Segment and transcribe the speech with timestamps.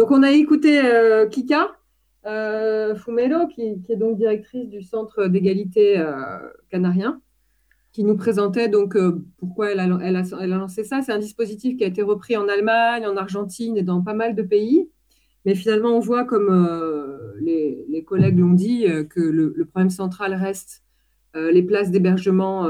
[0.00, 0.80] Donc, on a écouté
[1.30, 1.76] Kika
[2.24, 6.02] Fumelo, qui, qui, est donc directrice du Centre d'égalité
[6.70, 7.20] canarien,
[7.92, 8.96] qui nous présentait donc
[9.36, 11.02] pourquoi elle a, lancé ça.
[11.02, 14.34] C'est un dispositif qui a été repris en Allemagne, en Argentine et dans pas mal
[14.34, 14.88] de pays.
[15.44, 16.48] Mais finalement, on voit, comme
[17.42, 20.82] les, les, collègues l'ont dit, que le, le, problème central reste
[21.34, 22.66] les places d'hébergement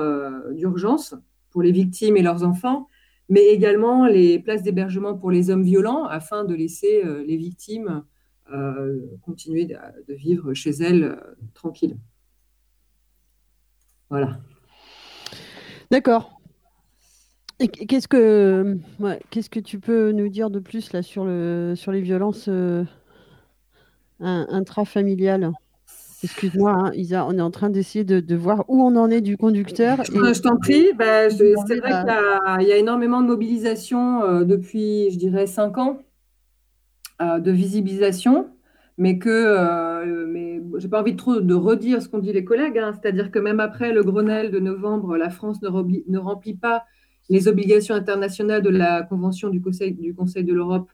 [0.50, 1.14] d'urgence
[1.50, 2.88] pour les victimes et leurs enfants,
[3.30, 8.02] mais également les places d'hébergement pour les hommes violents afin de laisser euh, les victimes
[8.52, 11.16] euh, continuer de, vivre chez elles euh,
[11.54, 11.96] tranquilles.
[14.10, 14.40] Voilà.
[15.92, 16.40] D'accord.
[17.60, 18.78] Qu'est-ce que,
[19.30, 22.48] qu'est-ce que tu peux nous dire de plus là sur, le, sur les violences
[24.18, 25.52] intrafamiliales?
[26.22, 29.36] Excuse-moi, hein, Isa, on est en train d'essayer de, voir où on en est du
[29.36, 30.04] conducteur.
[30.04, 32.04] Je, t'en prie, bah, c'est vrai
[32.58, 35.98] qu'il y, a énormément de mobilisation euh, depuis, je dirais, cinq ans
[37.22, 38.50] euh, de visibilisation,
[38.98, 42.44] mais que euh, mais j'ai pas envie de trop de redire ce qu'ont dit les
[42.44, 42.92] collègues, hein.
[42.92, 46.84] c'est-à-dire que même après le Grenelle de novembre, la France ne, ne, remplit pas
[47.30, 50.90] les obligations internationales de la Convention du Conseil, du Conseil de l'Europe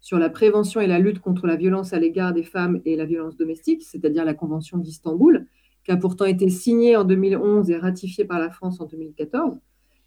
[0.00, 3.04] sur la prévention et la lutte contre la violence à l'égard des femmes et la
[3.04, 5.46] violence domestique, c'est-à-dire la Convention d'Istanbul,
[5.84, 9.58] qui a pourtant été signée en 2011 et ratifiée par la France en 2014.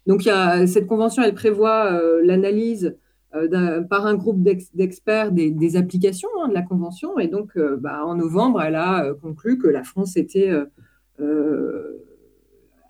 [0.06, 2.96] Donc, cette convention, elle prévoit euh, l'analyse
[3.34, 7.18] euh, par un groupe d'experts des, applications hein, de la convention.
[7.18, 10.50] Et donc, euh, bah, en novembre, elle a conclu que la France était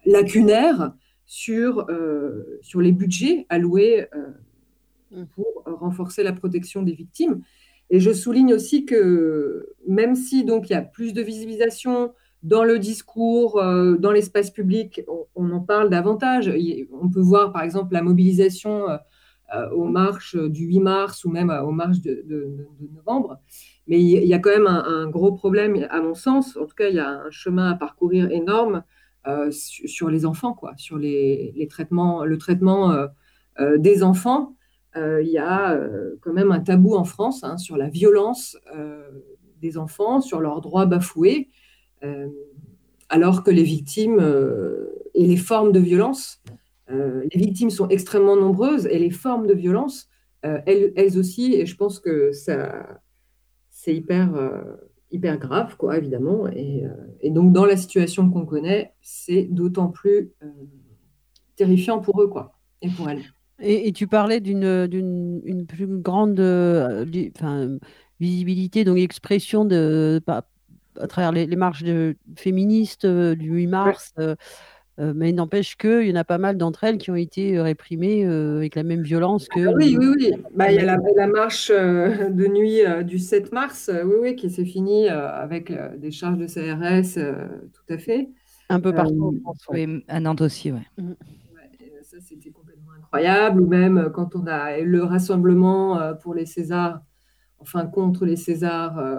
[0.04, 0.92] lacunaire
[1.24, 1.86] sur,
[2.74, 4.08] les budgets alloués.
[5.34, 7.42] Pour renforcer la protection des victimes.
[7.90, 12.12] Et je souligne aussi que même si donc il y a plus de visibilisation
[12.44, 15.02] dans le discours, euh, dans l'espace public,
[15.34, 16.52] on, en parle davantage.
[16.92, 18.96] On peut voir par exemple la mobilisation euh,
[19.54, 23.38] euh, aux marches du 8 mars ou même aux marches de, novembre.
[23.88, 26.56] Mais il y a quand même un, gros problème, à mon sens.
[26.56, 28.82] En tout cas, il y a un chemin à parcourir énorme
[29.50, 32.94] sur, les enfants, quoi, sur les, les traitements, le traitement
[33.76, 34.56] des enfants.
[34.96, 38.56] Euh, il y a euh, quand même un tabou en France hein, sur la violence
[38.76, 39.02] euh,
[39.60, 41.48] des enfants, sur leurs droits bafoués,
[43.08, 44.20] alors que les victimes
[45.14, 46.42] et les formes de violence,
[46.90, 50.10] les victimes sont extrêmement nombreuses et les formes de violence,
[50.42, 53.00] elles, aussi, et je pense que ça,
[53.70, 54.28] c'est hyper,
[55.10, 56.46] hyper grave, quoi, évidemment.
[56.48, 56.84] Et,
[57.22, 60.34] et donc, dans la situation qu'on connaît, c'est d'autant plus
[61.56, 63.24] terrifiant pour eux, quoi, et pour elles.
[63.64, 67.04] Et, tu parlais d'une plus grande euh,
[68.20, 74.14] visibilité, donc expression de, à travers les, marches de, féministes euh, du 8 mars.
[74.18, 77.60] Euh, mais il n'empêche qu'il y en a pas mal d'entre elles qui ont été
[77.60, 79.66] réprimées avec la même violence que.
[79.66, 80.32] Ah oui, oui, oui.
[80.54, 80.84] Bah, il y a
[81.16, 86.38] la, marche de nuit du 7 mars, oui, oui, qui s'est finie avec des charges
[86.38, 87.18] de CRS,
[87.72, 88.28] tout à fait.
[88.68, 89.66] Un peu partout en France.
[89.70, 90.78] Oui, à Nantes aussi, oui.
[90.96, 91.12] Mmh.
[92.02, 92.52] ça, c'était
[93.14, 97.00] incroyable, ou même quand on a le rassemblement euh, pour les Césars,
[97.58, 99.18] enfin contre les Césars, euh,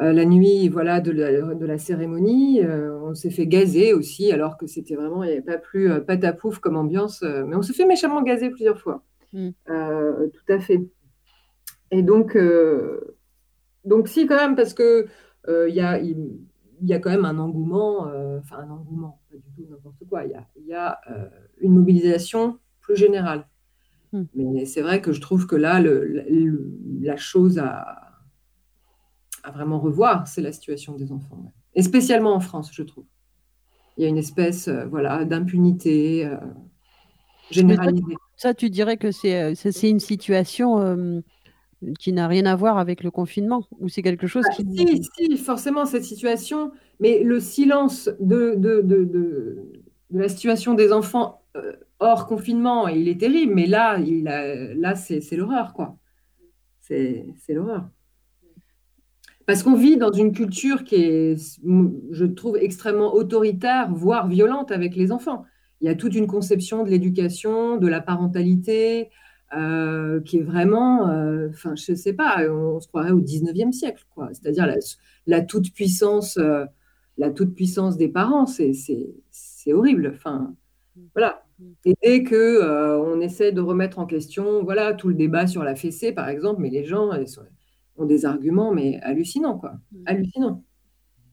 [0.00, 4.56] euh, la nuit voilà, de, la, de la cérémonie, on s'est fait gazer aussi, alors
[4.56, 7.86] que c'était vraiment, il n'y avait pas plus patapouf comme ambiance, mais on s'est fait
[7.86, 9.04] méchamment gazer plusieurs fois.
[9.32, 9.50] Mm.
[9.66, 10.80] tout à fait.
[11.90, 12.38] Et donc,
[13.84, 15.06] donc si quand même, parce que
[15.48, 15.98] il y a,
[16.80, 18.02] il, y a quand même un engouement,
[18.38, 21.00] enfin un engouement, pas du tout n'importe quoi, il y a, y a
[21.60, 23.46] une mobilisation plus générale.
[24.12, 24.24] Hmm.
[24.34, 28.10] Mais c'est vrai que je trouve que là, la chose à,
[29.44, 31.52] à, vraiment revoir, c'est la situation des enfants.
[31.74, 33.04] Et spécialement en France, je trouve.
[33.96, 36.36] Il y a une espèce euh, voilà, d'impunité euh,
[37.50, 38.16] généralisée.
[38.36, 41.22] Ça, tu dirais que c'est euh, une situation
[41.98, 44.64] qui n'a rien à voir avec le confinement Ou c'est quelque chose ah, qui...
[44.76, 50.92] Si, si, forcément, cette situation, mais le silence de, de, de, de la situation des
[50.92, 55.96] enfants euh, hors confinement, il est terrible, mais là, il là c'est l'horreur, quoi.
[56.80, 57.88] C'est l'horreur.
[59.46, 61.58] Parce qu'on vit dans une culture qui est,
[62.10, 65.44] je trouve, extrêmement autoritaire, voire violente avec les enfants.
[65.80, 69.10] Il y a toute une conception de l'éducation, de la parentalité,
[69.54, 74.04] euh, qui est vraiment, euh, enfin, je sais pas, on, se croirait au 19e siècle,
[74.14, 74.28] quoi.
[74.32, 74.76] C'est-à-dire la,
[75.26, 76.38] la toute-puissance,
[77.18, 80.12] la toute-puissance des parents, c'est horrible.
[80.14, 80.54] Enfin,
[81.14, 81.44] voilà.
[81.84, 85.62] Et dès que euh, on essaie de remettre en question, voilà, tout le débat sur
[85.62, 87.10] la fessée, par exemple, mais les gens
[87.96, 89.74] ont des arguments, mais hallucinants, quoi.
[89.92, 90.02] Mm.
[90.06, 90.64] Hallucinants.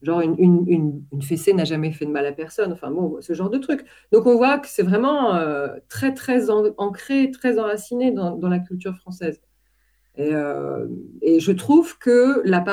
[0.02, 2.72] Genre, une, fessée n'a jamais fait de mal à personne.
[2.72, 3.84] Enfin, bon, ce genre de truc.
[4.12, 8.96] Donc, on voit que c'est vraiment euh, très, très ancré, très enraciné dans, la culture
[8.96, 9.40] française.
[10.16, 10.32] Et,
[11.22, 12.64] et je trouve que la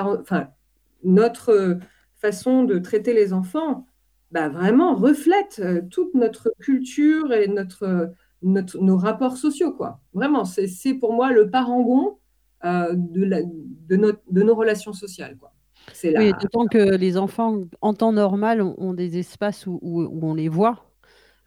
[1.03, 1.77] notre
[2.15, 3.85] façon de traiter les enfants
[4.31, 5.61] bah, vraiment reflète
[5.91, 8.11] toute notre culture et notre,
[8.41, 9.71] nos rapports sociaux.
[9.71, 10.01] Quoi.
[10.13, 12.17] Vraiment, c'est pour moi le parangon
[12.63, 15.37] de, la, de, notre, de nos relations sociales.
[15.37, 15.53] Quoi.
[16.03, 20.85] Oui, d'autant que les enfants, en temps normal, ont, des espaces où, on les voit,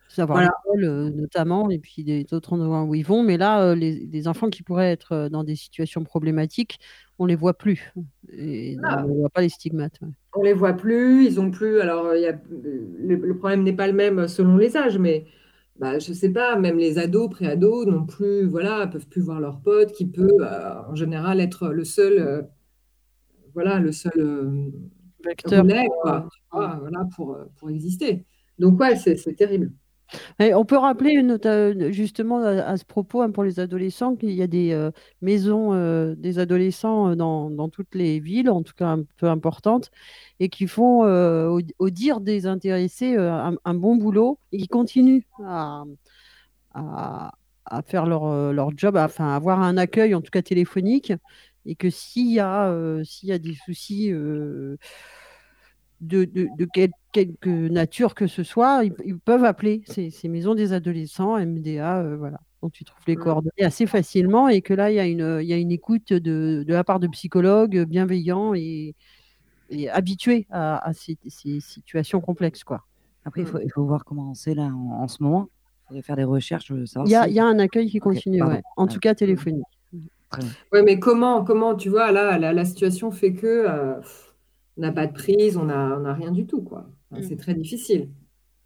[0.08, 3.22] savoir l'école euh, notamment, et puis d'autres endroits où ils vont.
[3.22, 6.78] Mais là, euh, les, enfants qui pourraient être euh, dans des situations problématiques,
[7.18, 7.92] on les voit plus.
[8.32, 9.98] Et on ne voit pas les stigmates.
[10.34, 11.80] On les voit plus, ils ont plus.
[11.80, 15.26] Alors, y a, le, problème n'est pas le même selon les âges, mais
[15.78, 19.60] bah, je sais pas, même les ados, pré-ados non plus, voilà, peuvent plus voir leurs
[19.60, 20.38] potes, qui peut
[20.88, 22.48] en général être le seul
[23.58, 24.70] voilà, le seul euh,
[25.24, 28.24] vecteur pour, euh, voilà, pour, euh, pour, exister.
[28.60, 29.72] Donc, ouais, c'est terrible.
[30.38, 31.20] on peut rappeler
[31.90, 34.90] justement à, ce propos hein, pour les adolescents qu'il y a des
[35.22, 39.90] maisons des adolescents dans, dans, toutes les villes, en tout cas un peu importantes,
[40.38, 45.82] et qui font, au, dire des intéressés, un, bon boulot et qui continuent à,
[46.74, 47.32] à,
[47.64, 51.12] à faire leur, leur job, enfin avoir un accueil en tout cas téléphonique
[51.68, 54.78] et que s'il y, a, euh, s'il y a des soucis euh,
[56.00, 56.66] de, de,
[57.12, 62.16] quelque nature que ce soit, ils, peuvent appeler ces, ces, maisons des adolescents, MDA, euh,
[62.16, 62.40] voilà.
[62.62, 63.20] Donc tu trouves les mmh.
[63.20, 66.12] coordonnées assez facilement et que là, il y a une, il y a une écoute
[66.12, 68.94] de, de la part de psychologues bienveillants et,
[69.68, 72.64] et habitués à, ces, ces, situations complexes.
[72.64, 72.82] Quoi.
[73.26, 75.50] Après, il faut, il faut voir comment c'est là en, ce moment.
[75.50, 76.70] Il faudrait faire des recherches.
[76.70, 78.42] Il y, y a un accueil qui continue,
[78.76, 79.77] en tout cas téléphonique.
[80.72, 83.94] Oui, mais comment, comment, tu vois, là, la, situation fait que euh,
[84.76, 86.86] on n'a pas de prise, on n'a on a rien du tout, quoi.
[87.10, 87.22] Mm.
[87.22, 88.10] C'est très difficile.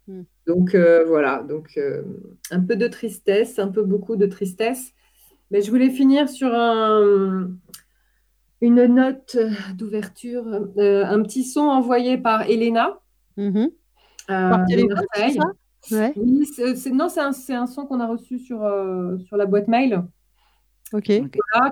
[0.07, 0.21] Mm.
[0.47, 2.03] Donc euh, voilà, donc euh,
[2.51, 4.93] un peu de tristesse, un peu beaucoup de tristesse.
[5.51, 7.51] Mais je voulais finir sur un,
[8.59, 9.37] une note
[9.75, 12.99] d'ouverture, un petit son envoyé par Elena.
[13.37, 13.69] Mm-hmm.
[14.27, 15.05] par téléphone,
[15.91, 16.13] ouais.
[16.15, 16.47] Oui,
[16.91, 17.31] non, c'est un,
[17.61, 18.59] un, son qu'on a reçu sur,
[19.27, 20.03] sur la boîte mail.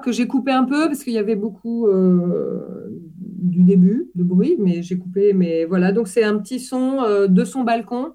[0.03, 2.89] Que j'ai coupé un peu parce qu'il y avait beaucoup euh,
[3.19, 5.33] du début de bruit, mais j'ai coupé.
[5.33, 8.13] Mais voilà, donc c'est un petit son euh, de son balcon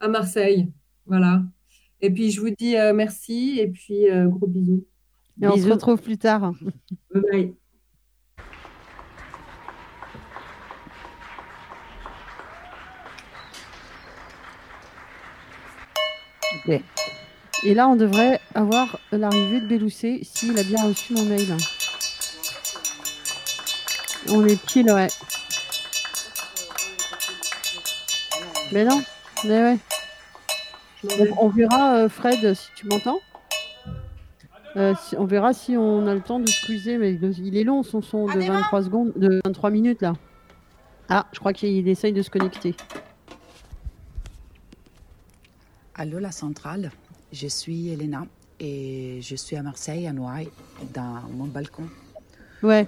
[0.00, 0.70] à Marseille.
[1.06, 1.42] Voilà.
[2.00, 4.84] Et puis je vous dis euh, merci et puis gros bisous.
[5.42, 6.52] Et on se retrouve plus tard.
[7.12, 7.54] Bye
[16.66, 16.84] bye.
[17.66, 21.56] Et là, on devrait avoir l'arrivée de Béloussé s'il a bien reçu mon mail.
[24.28, 25.08] On est pile, ouais.
[28.70, 29.02] Mais non,
[29.44, 29.78] mais ouais.
[31.38, 33.20] On, verra, euh, Fred, si tu m'entends.
[34.76, 38.02] Euh, on verra si on a le temps de squeezer, mais il est long son
[38.02, 40.14] son de 23 secondes, de 23 minutes là.
[41.08, 42.74] Ah, je crois qu'il essaye de se connecter.
[45.94, 46.90] Allô, la centrale
[47.34, 48.26] je suis Elena
[48.60, 50.50] et je suis à Marseille, à Noailles,
[50.94, 51.84] dans mon balcon.
[52.62, 52.86] Ouais.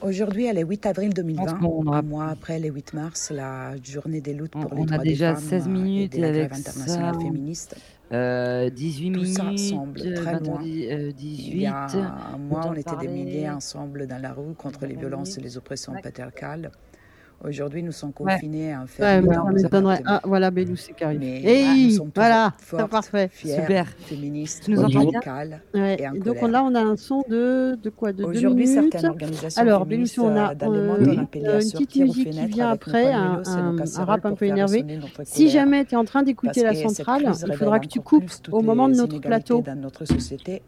[0.00, 1.60] Aujourd'hui, elle est 8 avril 2020,
[1.92, 4.98] un mois après le 8 mars, la journée des luttes pour les droits des femmes.
[4.98, 7.76] On a déjà 16 minutes et la grève internationale féministe.
[8.12, 9.28] Euh, 18 minutes.
[9.28, 10.60] Tout ça semble très loin.
[10.62, 11.12] 18.
[11.22, 11.86] Il y a
[12.34, 15.56] un mois, on était des milliers ensemble dans la rue contre les violences et les
[15.56, 16.72] oppressions patriarcales.
[17.44, 19.20] Aujourd'hui, nous sommes confinés à un fait.
[19.20, 21.18] Ouais, Ah, voilà, Bélou, c'est carré.
[21.44, 23.30] Et voilà, c'est parfait.
[23.34, 23.88] Super.
[23.98, 25.10] Féministe, nous entendons
[25.74, 25.96] ouais.
[26.14, 29.86] et Donc là, on a un son de, de quoi De Aujourd'hui, certaines organisations Alors,
[29.86, 34.46] Bélou, on a euh, une petite musique qui vient après, un, un, rap un peu
[34.46, 34.84] énervé.
[35.24, 38.62] Si jamais tu es en train d'écouter la centrale, il faudra que tu coupes au
[38.62, 39.62] moment de notre plateau.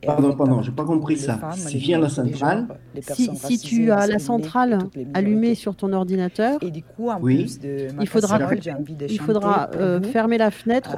[0.04, 1.38] Pardon, pardon, j'ai pas compris ça.
[1.54, 2.66] Si vient la centrale,
[3.00, 4.78] si tu as la centrale
[5.14, 8.38] allumée sur ton ordinateur, et du coup, en plus de il faudra,
[9.08, 10.96] il faudra euh, fermer la fenêtre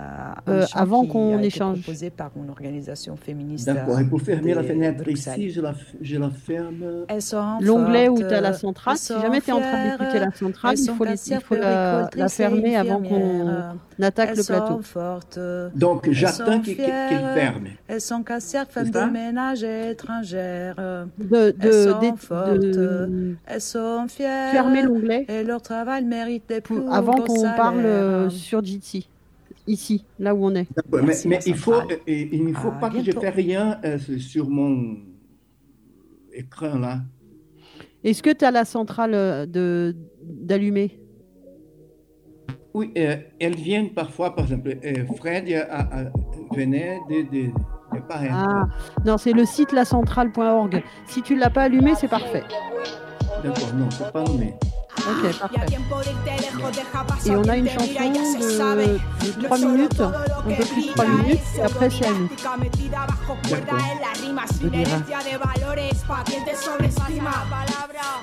[0.49, 1.83] euh, avant qu'on échange.
[1.83, 3.67] proposé par une organisation féministe.
[3.67, 7.05] D'accord, et pour fermer la fenêtre ici, je la, je la ferme.
[7.61, 10.77] L'onglet où tu as la centrale, si jamais tu es en train d'écouter la centrale,
[10.79, 13.49] il faut, il faut la, la, fermer avant qu'on
[14.01, 14.81] attaque le plateau.
[14.83, 15.39] Fortes,
[15.75, 17.67] Donc j'attends qu'il ferme.
[17.89, 20.77] Elles sont cassières, femmes de ménage étrangères.
[20.77, 24.53] De, de, de, elles sont fières.
[24.53, 25.27] Fermer l'onglet
[25.61, 29.09] travail mérite des plus avant qu'on parle euh, sur Jitsi,
[29.67, 30.67] ici, là où on est.
[31.27, 34.97] Mais, il faut, il ne faut pas que je fasse rien euh, sur mon
[36.33, 37.01] écran là.
[38.05, 41.01] Est-ce que tu as la centrale euh, de d'allumer?
[42.75, 44.77] Oui, elles viennent parfois, par exemple,
[45.17, 46.11] Fred a,
[46.55, 47.51] venait de, de
[48.11, 48.65] Ah,
[49.07, 50.83] non, c'est le site lacentrale.org.
[51.07, 52.45] Si tu ne l'as pas allumé, c'est parfait.
[53.43, 54.55] D'accord, non, c'est pas allumé.
[54.99, 55.77] Ok, parfait.
[57.27, 58.99] Et on a une chanson de,
[59.41, 60.11] de 3 minutes, un
[60.57, 62.29] peu plus de 3 minutes, et après c'est à nous.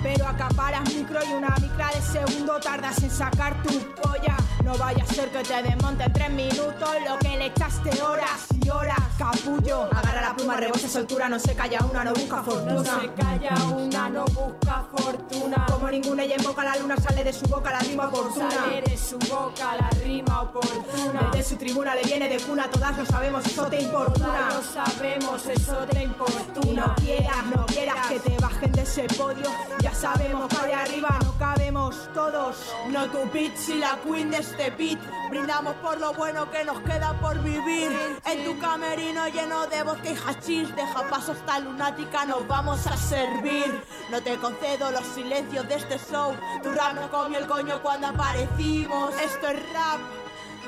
[0.01, 4.36] Pero acaparas micro y una micra de segundo tardas en sacar tu polla.
[4.63, 8.48] No vaya a ser que te desmonte en tres minutos lo que le echaste horas
[8.62, 9.00] y horas.
[9.18, 12.74] Capullo, agarra la pluma, rebose soltura, no se calla una, no busca fortuna.
[12.74, 15.65] No se calla una, no busca fortuna.
[15.70, 18.50] Como ninguna ella invoca la luna, sale de su boca la rima oportuna.
[18.50, 21.29] Sale de su boca la rima oportuna.
[21.32, 24.50] Desde su tribuna le viene de cuna, todas lo sabemos, eso te importuna.
[24.50, 26.88] Lo sabemos, eso te importuna.
[26.88, 29.50] No quieras, no quieras que te bajen de ese podio.
[29.82, 32.58] Ya sabemos que allá arriba no cabemos todos.
[32.89, 35.00] No tu bitch y la queen de este beat.
[35.29, 37.91] Brindamos por lo bueno que nos queda por vivir.
[38.25, 40.75] En tu camerino lleno de vodka y hachís.
[40.75, 43.84] Deja paso esta lunática, nos vamos a servir.
[44.12, 46.34] No te concedo los silencios de este show.
[46.62, 49.13] Tu rap no comió el coño cuando aparecimos.
[49.19, 50.00] Esto es rap,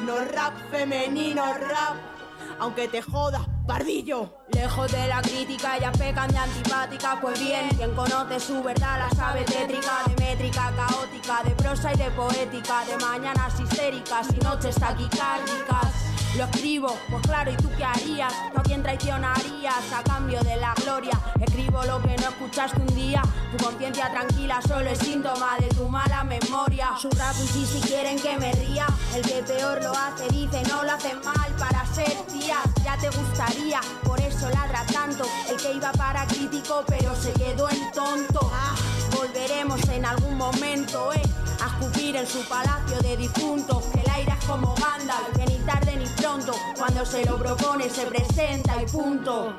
[0.02, 1.96] no rap femenino, rap.
[2.60, 4.34] Aunque te jodas, pardillo.
[4.52, 7.20] Lejos de la crítica, ya pecan de antipática.
[7.22, 11.98] Pues bien, quien conoce su verdad la sabe tétrica, de métrica caótica, de prosa y
[11.98, 16.15] de poética, de mañanas histéricas y noches taquicárdicas.
[16.38, 18.34] Lo escribo, pues claro, ¿y tú qué harías?
[18.54, 21.18] ¿Tú a quién traicionarías a cambio de la gloria?
[21.40, 23.22] Escribo lo que no escuchaste un día.
[23.52, 26.90] Tu conciencia tranquila solo es síntoma de tu mala memoria.
[27.02, 28.86] Su rap y si quieren que me ría.
[29.16, 32.58] El que peor lo hace dice no lo hace mal para ser tía.
[32.84, 35.24] Ya te gustaría, por eso ladra tanto.
[35.50, 38.52] El que iba para crítico pero se quedó en tonto.
[39.46, 41.22] Volveremos en algún momento, eh.
[41.62, 43.84] A escupir en su palacio de difuntos.
[43.94, 46.54] Que el aire es como Gandalf, que ni tarde ni pronto.
[46.78, 49.54] Cuando se lo propone se presenta y punto.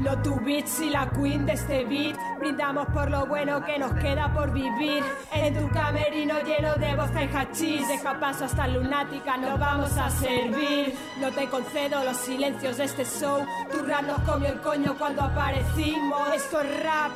[0.00, 3.92] Lo tu beats y la queen de este beat Brindamos por lo bueno que nos
[4.00, 9.36] queda por vivir En tu camerino lleno de vodka y hachís Deja paso hasta lunática,
[9.36, 14.18] nos vamos a servir No te concedo los silencios de este show Tu rap nos
[14.20, 17.12] comió el coño cuando aparecimos Esto es rap,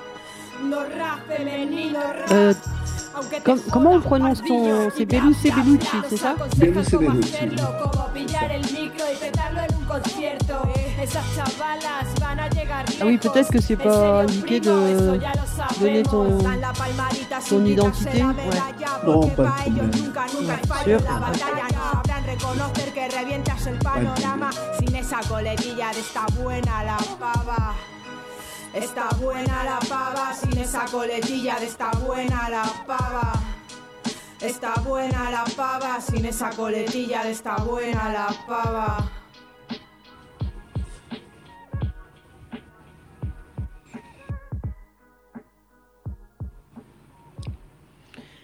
[2.32, 2.54] Euh,
[3.44, 4.90] com- comment on prononce ton.
[4.96, 7.32] C'est Belucci Bellucci, c'est ça Belucci Bellucci.
[13.00, 15.80] Ah oui, peut-être que c'est pas indiqué de eso ya lo sabemos.
[15.80, 16.38] donner ton-
[17.48, 18.34] ton identité, ouais.
[19.06, 19.90] Non, pas de problème.
[20.84, 21.00] sûr.
[21.00, 21.02] en
[28.76, 33.32] Está buena la pava sin esa coletilla de esta buena la pava.
[34.38, 39.10] Está buena la pava sin esa coletilla de esta buena la pava.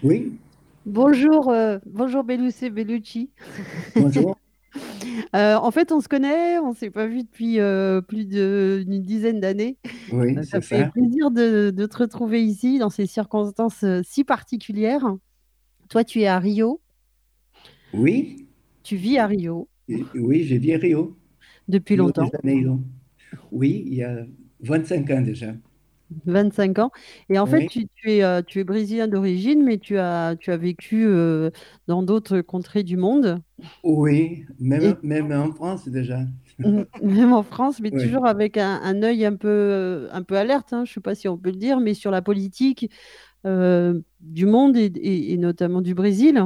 [0.02, 0.38] Oui,
[0.84, 3.30] Bonjour, euh, bonjour Belucci Bellucci.
[3.94, 4.36] bonjour.
[5.34, 9.02] Euh, en fait, on se connaît, on ne s'est pas vu depuis euh, plus d'une
[9.02, 9.78] dizaine d'années.
[10.08, 10.90] Oui, Euh, Ça c'est fait ça.
[10.90, 15.06] plaisir de, de te retrouver ici dans ces circonstances si particulières.
[15.88, 16.80] Toi, tu es à Rio,
[17.92, 18.48] Oui,
[18.82, 19.68] tu vis à Rio
[20.14, 21.16] oui, j'ai vu Rio.
[21.68, 22.30] depuis Rio de longtemps.
[23.52, 24.26] Oui, il y a
[24.60, 25.54] 25 ans déjà.
[26.26, 26.90] 25 ans.
[27.28, 27.68] Et en fait, Oui.
[27.68, 31.50] tu, tu es, euh, tu es brésilien d'origine, mais tu as, tu as vécu euh,
[31.86, 33.42] dans d'autres contrées du monde,
[33.84, 36.20] Oui, même, Et- même en France déjà.
[37.02, 37.98] même en France, mais Oui.
[38.02, 41.00] toujours avec un, un œil un peu, euh, un peu alerte, hein, je ne sais
[41.00, 42.90] pas si on peut le dire, mais sur la politique
[43.46, 46.42] euh, du monde et, et- et notamment du Brésil.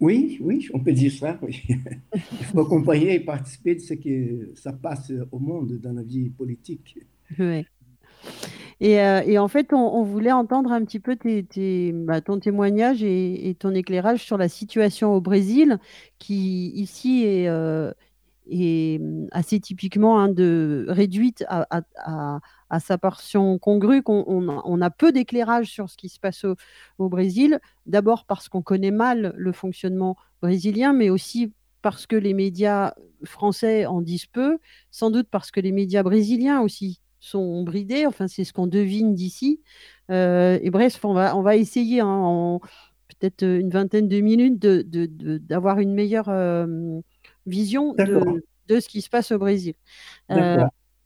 [0.00, 1.62] Oui, oui, on peut dire ça, oui.
[2.40, 6.30] Il faut accompagner et participer de ce que ça passe au monde dans la vie
[6.30, 6.98] politique.
[7.38, 7.66] Ouais.
[8.80, 11.16] Et, euh, et en fait, on, voulait entendre un petit peu
[12.06, 15.78] bah, ton témoignage et, ton éclairage sur la situation au Brésil,
[16.18, 17.92] qui ici est, euh,
[18.50, 20.32] hum, assez typiquement hein,
[20.88, 26.46] réduite à, sa portion congrue, qu'on on a, peu d'éclairage sur ce qui se passe
[26.98, 32.34] au Brésil, d'abord parce qu'on connaît mal le fonctionnement brésilien, mais aussi parce que les
[32.34, 34.58] médias français en disent peu,
[34.90, 39.14] sans doute parce que les médias brésiliens aussi sont bridés, enfin c'est ce qu'on devine
[39.14, 39.60] d'ici.
[40.10, 42.60] Euh, et bref, on va, on va essayer hein, en
[43.08, 47.00] peut-être une vingtaine de minutes de- de- de- d'avoir une meilleure euh,
[47.46, 49.74] vision de, de ce qui se passe au Brésil.
[50.30, 50.64] Euh,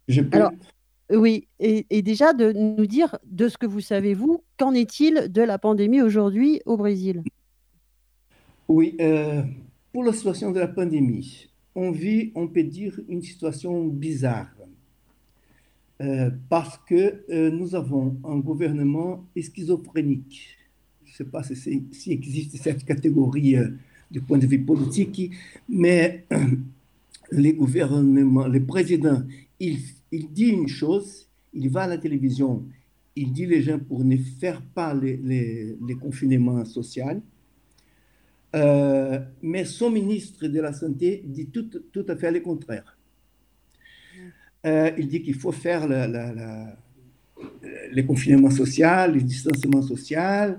[0.09, 0.29] peux.
[0.33, 0.53] alors,
[1.11, 5.31] oui, et, et déjà de nous dire de ce que vous savez, vous, qu'en est-il
[5.31, 7.23] de la pandémie aujourd'hui au Brésil?
[8.69, 9.43] Oui, euh,
[9.93, 14.54] pour la situation de la pandémie, on vit, on peut dire, une situation bizarre.
[16.01, 20.57] Euh, parce que euh, nous avons un gouvernement schizophrénique.
[21.05, 23.69] Je ne sais pas si, si, existe cette catégorie euh,
[24.11, 25.31] du point de vue politique,
[25.69, 26.27] mais
[27.31, 29.23] les gouvernements, le président,
[29.61, 29.79] il,
[30.11, 32.65] il, dit une chose, il va à la télévision,
[33.15, 37.23] il dit les gens pour ne faire pas les, les, les confinements sociaux,
[38.53, 42.97] mais son ministre de la Santé dit tout à fait le contraire.
[44.65, 46.07] Euh, il dit qu'il faut faire le,
[47.93, 50.57] les confinements sociaux, les distanciements sociaux,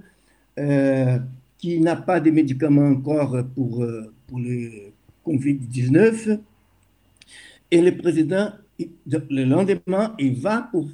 [0.60, 1.18] euh,
[1.58, 4.92] qu'il n'a pas de médicaments encore pour, euh, pour le
[5.26, 6.40] Covid-19.
[7.72, 8.52] Et le président,
[9.10, 10.88] le lendemain, il va pour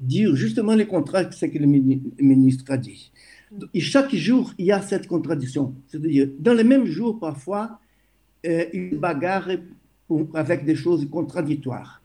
[0.00, 3.12] dire justement les contrats, ce que le ministre a dit.
[3.74, 5.74] Et chaque jour, il y a cette contradiction.
[5.88, 7.80] C'est-à-dire, dans le même jour, parfois,
[8.44, 9.48] il bagarre
[10.34, 11.97] avec des choses contradictoires.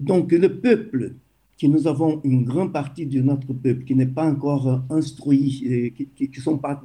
[0.00, 1.14] Donc le peuple,
[1.56, 6.30] qui nous avons une grande partie de notre peuple qui n'est pas encore instruit, qui
[6.36, 6.80] ne sont pas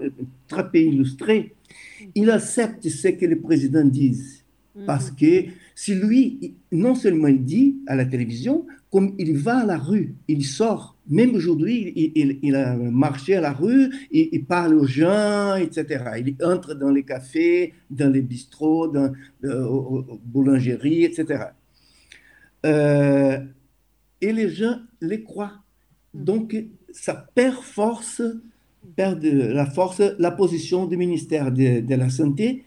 [0.47, 1.53] très peu illustrés,
[2.15, 4.19] il accepte ce que le président dit.
[4.87, 5.17] Parce mhm.
[5.17, 9.77] que si lui, non seulement il dit à la télévision, comme il va à la
[9.77, 15.55] rue, il sort, même aujourd'hui, il, a marché à la rue, il, parle aux gens,
[15.55, 16.03] etc.
[16.19, 21.45] Il entre dans les cafés, dans les bistrots, dans les euh, boulangeries, etc.
[22.65, 23.39] Euh,
[24.21, 25.53] et les gens les croient.
[26.13, 26.55] Donc,
[26.91, 28.21] ça perd force,
[28.95, 32.63] perd de la force, la position du ministère de, la Santé,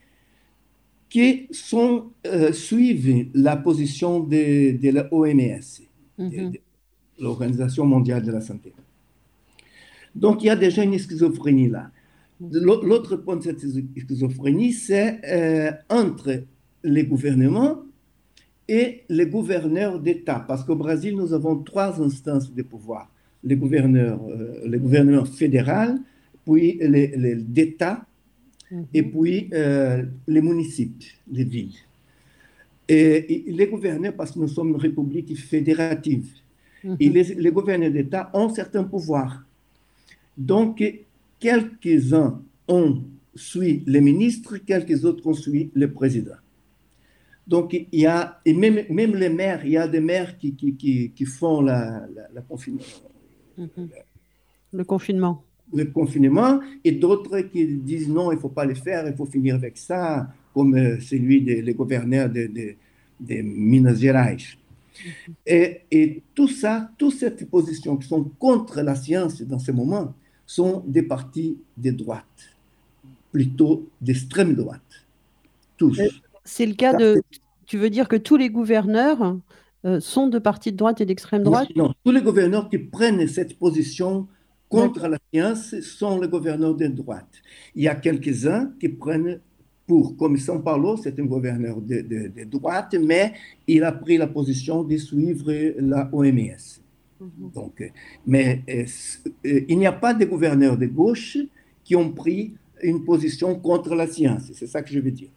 [1.09, 5.83] qui sont, euh, suivent la position de, de la OMS,
[6.19, 6.53] mhm.
[7.21, 8.73] l'Organisation mondiale de la santé.
[10.15, 11.91] Donc, il y a déjà une schizophrénie là.
[12.41, 16.43] L'autre point de cette schizophrénie, c'est euh, entre
[16.85, 17.79] les gouvernements
[18.69, 23.11] et les gouverneurs d'État, parce qu'au Brésil, nous avons trois instances de pouvoir.
[23.45, 25.99] Les gouverneurs, euh, le gouvernement fédéral,
[26.45, 28.05] puis les, d'État,
[28.93, 29.11] et mhm.
[29.11, 31.75] puis euh, les municipes, les villes.
[32.89, 36.27] Et, les gouverneurs, parce que nous sommes une république fédérative,
[36.83, 36.97] mhm.
[36.99, 39.45] et les, les gouverneurs d'État ont certains pouvoirs.
[40.37, 40.83] Donc,
[41.39, 43.03] quelques-uns ont
[43.37, 46.35] suivi les ministres, quelques autres ont suivi le président.
[47.47, 50.55] Donc, il y a, et même, même les maires, il y a des maires qui,
[50.55, 52.05] qui, qui, qui font la,
[52.35, 52.83] la, confinement.
[53.57, 53.89] Mhm.
[54.73, 55.45] Le confinement.
[55.73, 59.27] Le confinement, et d'autres qui disent non, il ne faut pas le faire, il faut
[59.27, 62.75] finir avec ça, comme euh, celui des gouverneurs de, de,
[63.21, 64.37] de, Minas Gerais.
[64.37, 65.35] Mhm.
[65.47, 70.15] Et, et, tout ça, toutes ces positions qui sont contre la science dans ce moment,
[70.47, 72.57] sont des partis de droite,
[73.33, 74.81] plutôt d'extrême droite.
[75.77, 76.01] Tous.
[76.47, 77.23] C'est le cas de.
[77.67, 79.37] Tu veux dire que tous les gouverneurs
[79.85, 81.69] euh, sont de partis de droite et d'extrême droite?
[81.75, 84.29] non, tous les gouverneurs qui prennent cette position
[84.69, 87.43] contre la science sont les gouverneurs de droite.
[87.75, 89.41] Il y a quelques-uns qui prennent
[89.87, 93.35] pour, comme São Paulo, c'est un gouverneur de, de, droite, mais
[93.67, 96.81] il a pris la position de suivre la OMS.
[97.21, 97.51] Mhm.
[97.55, 97.93] Donc,
[98.27, 98.85] mais euh,
[99.47, 101.39] euh, il n'y a pas de gouverneurs de gauche
[101.85, 104.51] qui ont pris une position contre la science.
[104.53, 105.31] C'est ça que je veux dire.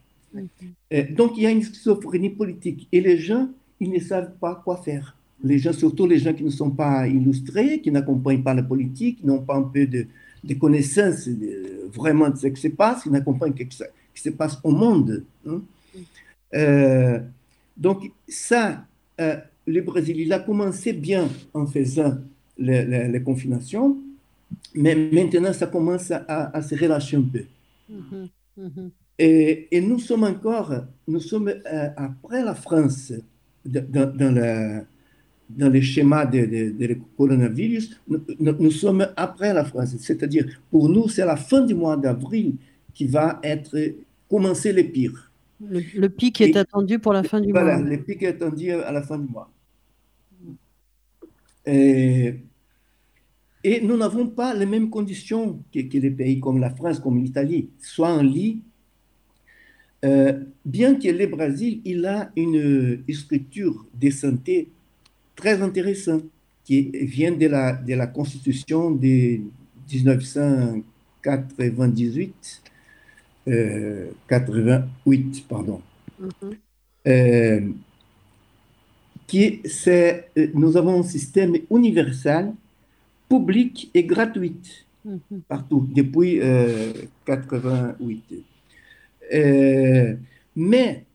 [0.93, 2.87] Euh, donc, il y a une schizophrénie politique.
[2.91, 5.15] Et les gens, ils ne savent pas quoi faire.
[5.43, 9.23] Les gens, surtout les gens qui ne sont pas illustrés, qui n'accompagnent pas la politique,
[9.23, 10.05] n'ont pas un peu de,
[10.43, 11.29] de connaissances
[11.93, 15.23] vraiment de ce qui se passe, qui n'accompagnent pas ce qui se passe au monde.
[15.47, 15.61] Hein.
[16.53, 17.19] Euh,
[17.77, 18.85] donc, ça,
[19.21, 22.17] euh, le Brésil, il a commencé bien en faisant
[22.57, 23.97] les, confinations,
[24.75, 27.43] mais maintenant, ça commence à, se relâcher un peu.
[27.91, 28.29] Mm-hmm.
[28.59, 28.89] Mm-hmm.
[29.21, 30.73] Et, nous sommes encore,
[31.05, 33.11] nous sommes euh, après la France
[33.65, 34.85] dans, dans,
[35.49, 37.99] dans le schéma de, de, coronavirus,
[38.39, 39.95] nous, sommes après la France.
[39.99, 42.55] C'est-à-dire, pour nous, c'est la fin du mois d'avril
[42.93, 43.77] qui va être
[44.29, 45.31] commencer le pire.
[45.59, 47.63] Le, pic est attendu pour la fin du mois.
[47.63, 49.51] Voilà, le pic est attendu à la fin du mois.
[51.65, 52.35] Et,
[53.63, 57.21] et nous n'avons pas les mêmes conditions que, que, les pays comme la France, comme
[57.21, 58.61] l'Italie, soit en lit
[60.05, 64.69] euh, bien que le Brésil, il a une structure de santé
[65.35, 66.23] très intéressante
[66.63, 69.41] qui vient de la, de la constitution de
[69.91, 72.61] 1998,
[73.45, 74.11] 88, euh,
[75.49, 75.81] pardon.
[76.21, 76.55] Mm-hmm.
[77.07, 77.61] Euh,
[79.27, 82.53] qui c'est, nous avons un système universel,
[83.27, 85.41] public et gratuit mm-hmm.
[85.47, 86.39] partout depuis
[87.25, 88.45] 88.
[89.33, 90.15] Euh,
[90.55, 91.05] mais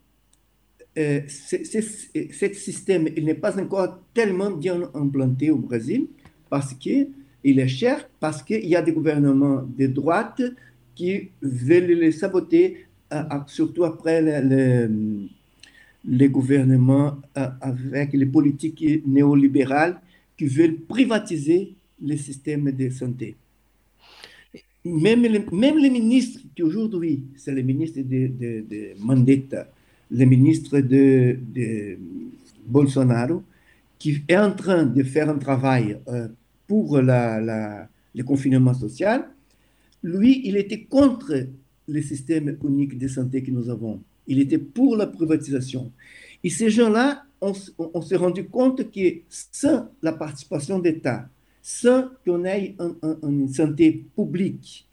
[0.96, 6.06] euh, ce système il n'est pas encore tellement bien implanté au Brésil
[6.48, 7.08] parce qu'il
[7.44, 10.42] est cher, parce qu'il y a des gouvernements de droite
[10.94, 12.86] qui veulent les saboter,
[13.48, 14.22] surtout après
[16.04, 20.00] les gouvernements avec les politiques néolibérales
[20.36, 23.34] qui veulent privatiser le système de santé.
[24.84, 29.66] Même les, même les ministres qui aujourd'hui, c'est le ministre de, de, de, Mandetta,
[30.10, 31.38] le ministre de,
[32.66, 33.42] Bolsonaro,
[33.98, 36.28] qui est en train de faire un travail euh,
[36.66, 39.26] pour la, le confinement social,
[40.02, 41.46] lui, il était contre
[41.88, 44.02] le système unique de santé que nous avons.
[44.26, 45.92] Il était pour la privatisation.
[46.42, 51.28] Et ces gens-là, on s'est rendu compte que sans la participation d'État,
[51.66, 52.76] sans qu'on ait
[53.22, 54.86] une santé publique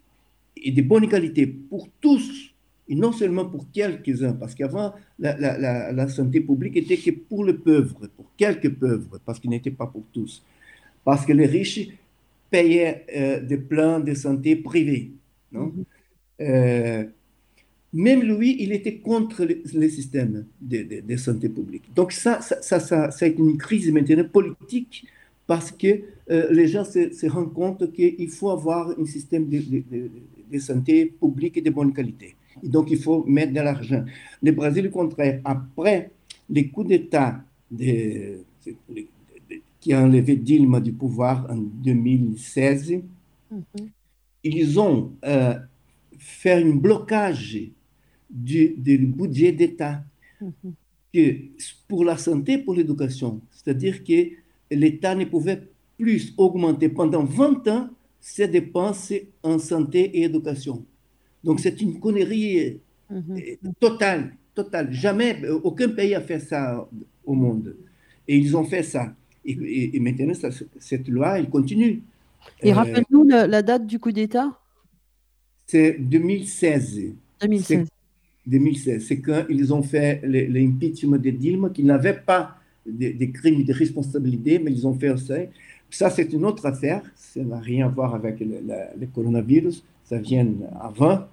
[0.56, 2.54] et de bonne qualité pour tous,
[2.88, 7.44] et non seulement pour quelques-uns, parce qu'avant, la, la, la, santé publique était que pour
[7.44, 10.42] les pauvres, pour quelques pauvres, parce qu'il n'était pas pour tous.
[11.04, 11.90] Parce que les riches
[12.50, 15.10] payaient euh, des plans de santé privés.
[15.52, 15.66] Non?
[15.66, 15.84] Mm-hmm.
[16.40, 17.04] Euh,
[17.92, 21.84] même lui, il était contre le, système de, de, santé publique.
[21.94, 25.06] Donc ça ça, ça, ça, ça, a été une crise maintenant politique
[25.52, 29.58] parce que euh, les gens se, rendent compte qu'il faut avoir un système de,
[30.50, 32.36] de, santé publique et de bonne qualité.
[32.62, 34.02] Et donc, il faut mettre de l'argent.
[34.42, 36.10] Le Brésil, au contraire, après
[36.48, 37.44] les coups d'État
[39.78, 43.60] qui a enlevé Dilma du pouvoir en 2016, mm-hmm.
[44.44, 45.56] ils ont euh,
[46.18, 47.60] fait un blocage
[48.30, 50.02] du, du budget d'État
[50.40, 51.50] mm-hmm.
[51.86, 53.38] pour la santé, pour l'éducation.
[53.50, 54.40] C'est-à-dire que
[54.74, 55.62] l'État ne pouvait
[55.98, 60.84] plus augmenter pendant 20 ans ses dépenses en santé et éducation.
[61.42, 62.80] Donc c'est une connerie
[63.10, 63.74] mm-hmm.
[63.80, 64.92] totale, totale.
[64.92, 66.88] Jamais, aucun pays a fait ça
[67.24, 67.76] au monde.
[68.28, 69.14] Et ils ont fait ça.
[69.44, 70.34] Et, maintenant,
[70.78, 72.02] cette loi, elle continue.
[72.62, 74.56] Et euh, rappelle-nous la, date du coup d'État?
[75.66, 77.14] C'est 2016.
[77.40, 77.88] 2016.
[78.46, 79.04] 2016.
[79.04, 84.58] C'est quand ils ont fait l'impeachment de Dilma, qui n'avait pas des, crimes de responsabilité,
[84.58, 85.34] mais ils ont fait ça.
[85.90, 87.02] Ça, c'est une autre affaire.
[87.14, 89.84] Ça n'a rien à voir avec le, coronavirus.
[90.04, 90.46] Ça vient
[90.80, 91.26] avant.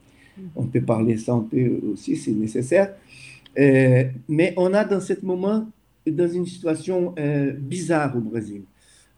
[0.55, 2.93] On peut parler ça un peu aussi, si nécessaire.
[3.57, 5.67] Euh, mais on a dans ce moment,
[6.05, 8.61] dans une situation euh, bizarre au Brésil.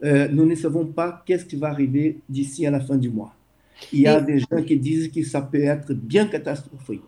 [0.04, 3.36] Euh, nous ne savons pas qu'est-ce qui va arriver d'ici à la fin du mois.
[3.94, 7.02] Il y a des gens qui disent que ça peut être bien catastrophique.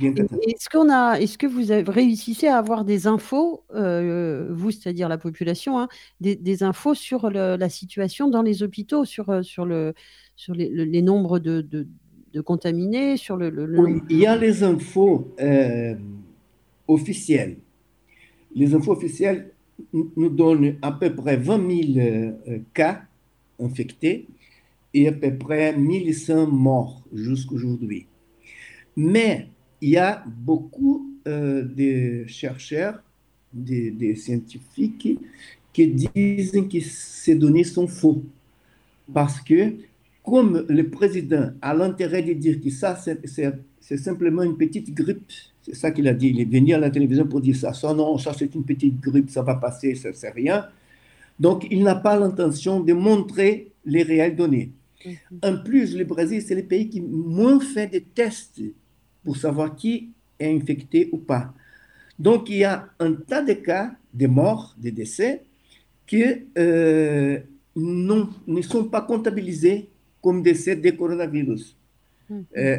[0.00, 5.08] Est-ce qu'on a, est-ce que vous avez, réussissez à avoir des infos, euh, vous, c'est-à-dire
[5.08, 5.88] la population, hein,
[6.20, 9.94] des, infos sur la situation dans les hôpitaux, sur, euh, sur, le,
[10.36, 15.94] sur les, nombres de, de, contaminés, sur le, Oui, il y a les infos euh,
[16.86, 17.56] officielles.
[18.54, 19.50] Les infos officielles
[19.92, 23.02] nous donnent à peu près 20 000 cas
[23.60, 24.26] infectés
[24.94, 28.06] et à peu près 1100 morts jusqu'aujourd'hui.
[29.00, 29.46] Mais
[29.80, 33.00] il y a beaucoup euh, de chercheurs,
[33.52, 35.20] des, scientifiques
[35.72, 38.24] qui disent que ces données sont faux.
[39.14, 39.74] Parce que,
[40.24, 45.30] comme le président a l'intérêt de dire que ça, c'est simplement une petite grippe,
[45.62, 47.94] c'est ça qu'il a dit, il est venu à la télévision pour dire ça, ça
[47.94, 50.66] non, ça c'est une petite grippe, ça va passer, ça c'est rien.
[51.38, 54.72] Donc, il n'a pas l'intention de montrer les réelles données.
[55.04, 55.16] Mm-hmm.
[55.44, 58.60] En plus, le Brésil, c'est le pays qui moins fait de tests
[59.28, 60.08] pour savoir qui
[60.40, 61.52] est infecté ou pas.
[62.18, 65.42] Donc, il y a un tas de cas de morts, de décès,
[66.06, 66.24] qui
[66.56, 67.38] euh,
[67.76, 69.90] non, ne sont pas comptabilisés
[70.22, 71.76] comme décès de coronavirus.
[72.30, 72.42] Mm-hmm.
[72.56, 72.78] Euh,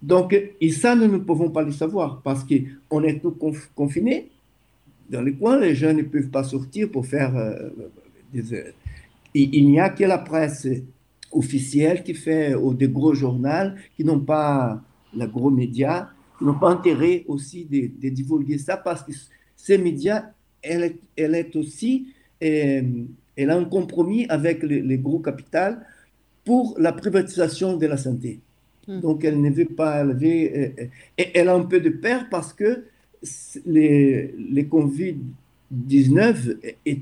[0.00, 3.34] donc, et ça, nous ne pouvons pas le savoir parce qu'on est tous
[3.74, 4.30] confinés
[5.10, 7.68] dans les coins, les gens ne peuvent pas sortir pour faire euh,
[8.32, 8.54] des...
[9.34, 10.66] Et il n'y a que la presse
[11.30, 14.80] officielle qui fait, ou des gros journaux qui n'ont pas
[15.16, 19.12] les gros médias, qui n'ont pas intérêt aussi de, divulguer ça parce que
[19.56, 20.26] ces médias,
[20.62, 22.08] elle est, elle est aussi,
[22.42, 22.82] euh,
[23.36, 25.86] elle a un compromis avec les, gros capital
[26.44, 28.40] pour la privatisation de la santé.
[28.86, 29.00] Hmm.
[29.00, 32.52] Donc, elle ne veut pas élever, euh, et elle a un peu de peur parce
[32.52, 32.84] que
[33.64, 36.56] les, les Covid-19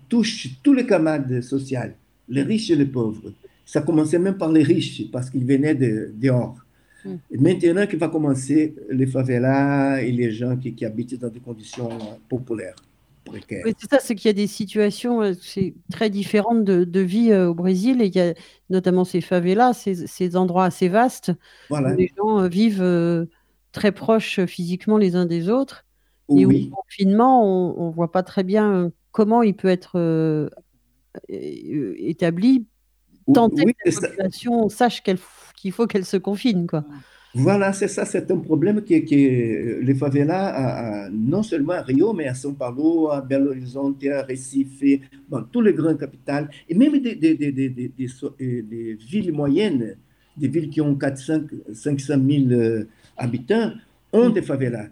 [0.09, 1.81] touchent tous les camarades sociaux,
[2.29, 3.33] les riches et les pauvres.
[3.65, 6.62] Ça commençait même par les riches parce qu'ils venaient de, dehors.
[7.05, 7.19] Hum.
[7.31, 11.89] Maintenant qu'il va commencer les favelas et les gens qui, qui habitent dans des conditions
[12.29, 12.77] populaires.
[13.31, 13.41] Oui,
[13.79, 15.33] c'est ça, c'est qu'il y a des situations euh,
[15.91, 18.03] très différentes de, de vie euh, au Brésil.
[18.03, 18.35] Et il y a
[18.69, 21.33] notamment ces favelas, ces, ces endroits assez vastes
[21.71, 23.29] où les gens euh, vivent
[23.73, 25.85] très proches physiquement les uns des autres.
[26.35, 27.45] Et au confinement,
[27.79, 30.51] on ne voit pas très bien comment il peut être
[31.29, 32.67] établi
[33.33, 36.67] tant que la population sache qu'il faut qu'elle se confine.
[36.67, 36.85] Quoi.
[37.35, 42.27] Voilà, c'est ça, c'est un problème que, que les favelas, non seulement à Rio, mais
[42.27, 46.99] à São Paulo, à Belo Horizonte, à Recife, dans tous les grandes capitales, et même
[47.01, 49.97] des, des, des, des villes moyennes,
[50.37, 52.15] des villes qui ont 400, 500
[52.49, 52.85] 000
[53.17, 53.73] habitants,
[54.13, 54.89] ont des favelas.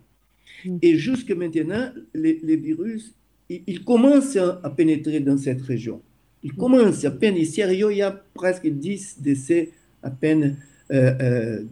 [0.65, 0.79] Mm.
[0.83, 3.15] Et jusque maintenant, les, les virus,
[3.49, 6.01] ils, commencent à, pénétrer dans cette région.
[6.43, 9.71] Ils commencent à peine, à Rio, il y a presque 10 décès
[10.03, 10.57] à peine
[10.91, 11.65] euh, euh,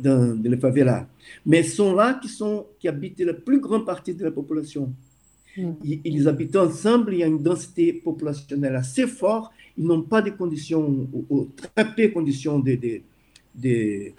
[0.00, 1.06] dans, les favelas.
[1.46, 4.92] Mais sont là qui, sont, qui habitent la plus grande partie de la population.
[5.56, 5.70] Mm.
[6.04, 10.30] Ils, habitent ensemble, il y a une densité populationnelle assez forte, ils n'ont pas de
[10.30, 13.00] conditions, ou, très peu de conditions de, de,
[13.54, 14.12] de,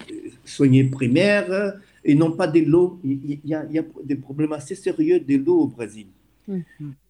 [0.44, 2.98] soigner primaires, ils n'ont pas de l'eau.
[3.04, 6.06] Il, y a, il y a des problèmes assez sérieux de l'eau au Brésil.
[6.48, 6.60] Mm.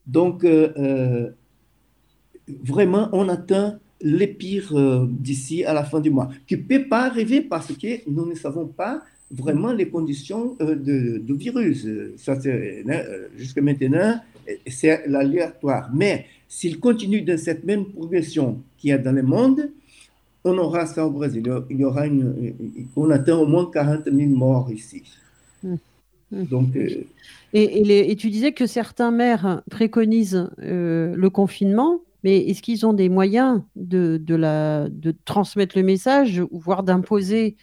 [0.07, 1.31] Donc, euh,
[2.65, 6.89] vraiment, on atteint les pires euh, d'ici à la fin du mois, qui ne peut
[6.89, 11.87] pas arriver parce que nous ne savons pas vraiment les conditions euh, de, virus.
[12.17, 14.21] Ça, euh, jusqu'à maintenant,
[14.67, 15.91] c'est l'aléatoire.
[15.95, 19.71] Mais s'il continue dans cette même progression qu'il y a dans le monde,
[20.45, 21.43] on aura ça au Brésil.
[21.69, 22.55] Il y aura une,
[22.97, 25.03] on atteint au moins 40 000 morts ici.
[25.63, 25.77] Hum.
[26.33, 26.45] Hum.
[26.47, 26.77] Donc,
[27.53, 32.01] et, et, tu disais que certains maires préconisent le confinement.
[32.23, 37.57] Mais est-ce qu'ils ont des moyens de, de, la, de transmettre le message, voire d'imposer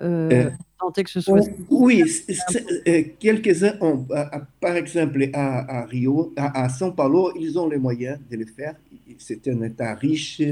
[0.00, 0.50] euh, euh
[0.92, 1.40] que ce soit
[1.70, 2.04] Oui,
[2.86, 4.06] euh, quelques-uns ont,
[4.60, 8.74] par exemple à, à Rio, à, São Paulo, ils ont les moyens de le faire.
[9.16, 10.42] C'est un État riche,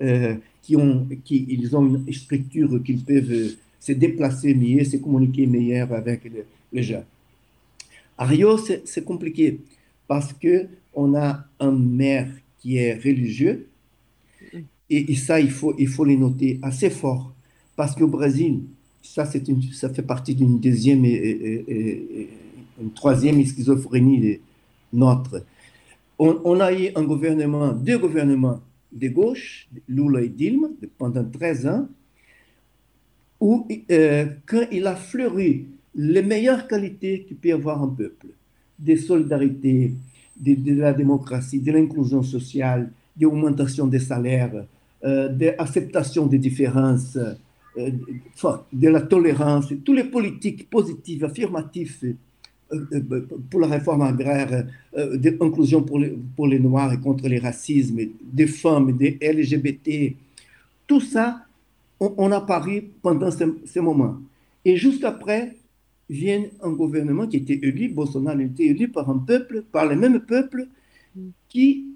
[0.00, 5.46] euh, qui ont, qui, ils ont une structure qu'ils peuvent se déplacer mieux, se communiquer
[5.46, 6.30] mieux avec
[6.72, 7.04] les, gens.
[8.18, 9.60] À Rio, c'est compliqué
[10.06, 13.68] parce que on a un maire qui est religieux.
[14.90, 17.34] Et, ça, il faut, il faut les noter assez fort.
[17.76, 18.62] Parce qu'au Brésil,
[19.02, 22.28] ça, une, ça fait partie d'une deuxième et,
[22.80, 24.38] une troisième schizophrénie
[24.92, 25.44] notre.
[26.18, 31.88] On, a eu un gouvernement, deux gouvernements de gauche, Lula et Dilma, pendant 13 ans,
[33.40, 38.28] où euh, quand il a fleuri les meilleures qualités qu'il peut avoir un peuple,
[38.78, 39.92] des solidarités,
[40.40, 44.64] de, la démocratie, de l'inclusion sociale, de l'augmentation des salaires,
[45.04, 47.90] euh, de l'acceptation des différences, euh,
[48.72, 52.14] de la tolérance, toutes les politiques positives, affirmatives
[52.72, 58.46] euh, pour la réforme agraire, de l'inclusion pour les, Noirs et contre les racismes, des
[58.46, 60.14] femmes, des LGBT,
[60.86, 61.44] tout ça,
[62.00, 64.16] on, a paru pendant ce moments.
[64.64, 65.57] Et juste après,
[66.08, 70.20] vient un gouvernement qui était élu, Bolsonaro était élu par un peuple, par le même
[70.20, 70.68] peuple,
[71.48, 71.86] qui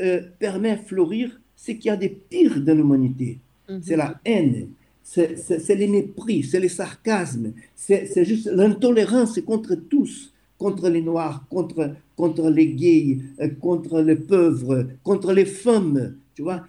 [0.00, 3.38] euh, permet de fleurir ce qu'il y a de pire dans l'humanité.
[3.68, 3.80] Mhm.
[3.82, 4.68] C'est la haine,
[5.02, 11.94] c'est les mépris, c'est le sarcasme, c'est juste l'intolérance contre tous, contre les Noirs, contre,
[12.16, 16.64] contre les gays, euh, contre les pauvres, contre les femmes, tu vois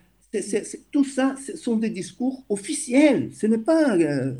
[0.91, 3.31] tout ça, ce sont des discours officiels.
[3.33, 3.95] Ce n'est pas.
[3.97, 4.33] Euh,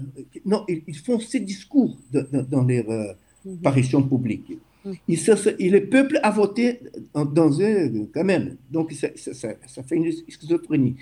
[0.45, 3.13] non, ils, font ces discours dans leurs euh,
[3.59, 4.57] apparitions publiques.
[4.83, 4.95] Mhm.
[5.59, 6.79] Et, le peuple a voté
[7.13, 8.57] dans eux quand même.
[8.71, 9.09] Donc, ça,
[9.83, 10.95] fait une schizophrénie.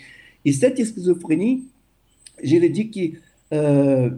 [0.46, 1.66] Et cette schizophrénie,
[2.44, 3.18] je l'ai dit que
[3.54, 4.10] euh,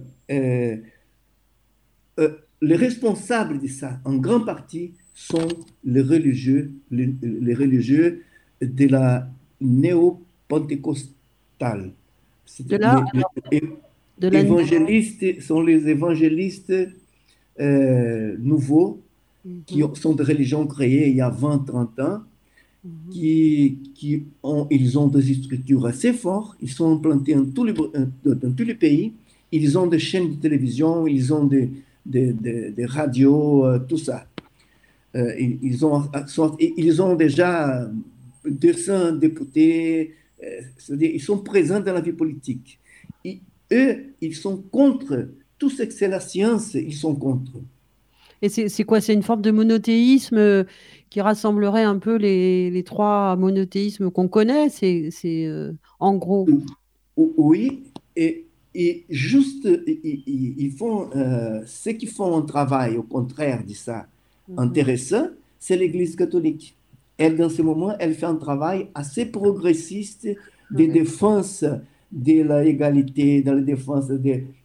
[2.62, 5.48] les responsables de ça, en grande partie, sont
[5.84, 8.24] les religieux, les, les religieux
[8.62, 9.30] de la
[9.62, 11.92] néo pentecostale.
[12.60, 13.04] De là,
[13.52, 16.74] les, évangélistes sont les évangélistes
[17.60, 19.02] euh, nouveaux
[19.44, 19.64] mhm.
[19.66, 22.22] qui sont des religions créées il y a 20-30 ans,
[22.84, 22.92] mhm.
[23.12, 27.74] qui, qui ont, ils ont des structures assez fortes, ils sont implantés dans tous les,
[27.74, 29.14] dans tous les pays,
[29.52, 31.70] ils ont des chaînes de télévision, ils ont des,
[32.06, 34.28] des, des, radios, euh, tout ça.
[35.16, 36.04] Euh, ils, ont,
[36.60, 37.90] ils ont déjà
[38.46, 40.14] 200 députés, euh,
[40.78, 42.80] c'est-à-dire ils sont présents dans la vie politique.
[43.72, 45.30] Eux, ils sont contre.
[45.58, 47.54] Tout ce que c'est la science, ils sont contre.
[48.42, 49.00] Et c'est quoi?
[49.00, 50.64] C'est une forme de monothéisme euh,
[51.10, 54.70] qui rassemblerait un peu les, les trois monothéismes qu'on connaît?
[54.70, 56.46] C'est euh, en gros.
[57.16, 57.84] Oui,
[58.18, 58.46] et,
[58.76, 64.08] et juste, ils, font, euh, ceux qui font un travail au contraire de ça
[64.50, 64.60] mhm.
[64.60, 66.76] intéressant, c'est l'Église catholique
[67.18, 70.28] elle, dans ce moment, elle fait un travail assez progressiste
[70.72, 71.64] de défense
[72.12, 74.18] de l'égalité, de la défense de,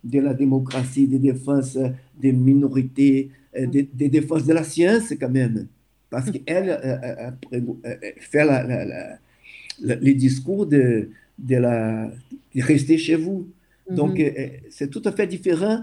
[0.04, 1.78] de, la démocratie, de défense
[2.20, 5.66] des minorités, des, des, défenses de la science quand même,
[6.10, 6.78] parce qu'elle
[8.20, 9.18] fait la,
[9.80, 12.10] les discours de, de, la,
[12.54, 13.48] de rester chez vous.
[13.88, 14.50] Donc, mm-hmm.
[14.70, 15.80] c'est tout à fait différent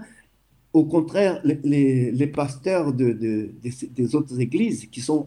[0.72, 3.50] au contraire, les, les, pasteurs de, de,
[3.96, 5.26] des autres églises, qui sont,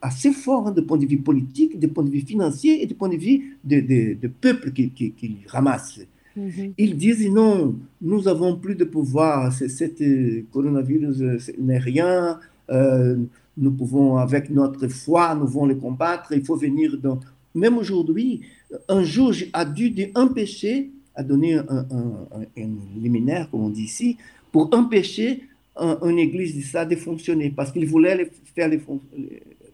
[0.00, 2.94] assez forts hein, de point de vue politique, de point de vue financier et de
[2.94, 6.00] point de vue de, de peuple qu'ils qui, qui ramassent.
[6.36, 6.74] Mhm.
[6.78, 12.38] Ils disent non, nous avons plus de pouvoir, cette euh, coronavirus euh, n'est rien,
[12.70, 13.16] euh,
[13.56, 17.20] nous pouvons, avec notre foi, nous voulons le combattre, il faut venir dans...
[17.54, 18.40] Même aujourd'hui,
[18.88, 22.68] un juge a dû empêcher, a donné un, un, un, un
[22.98, 24.16] liminaire, comme on dit ici,
[24.52, 25.44] pour empêcher
[25.76, 28.80] une église de ça de fonctionner, parce qu'il voulait les faire les,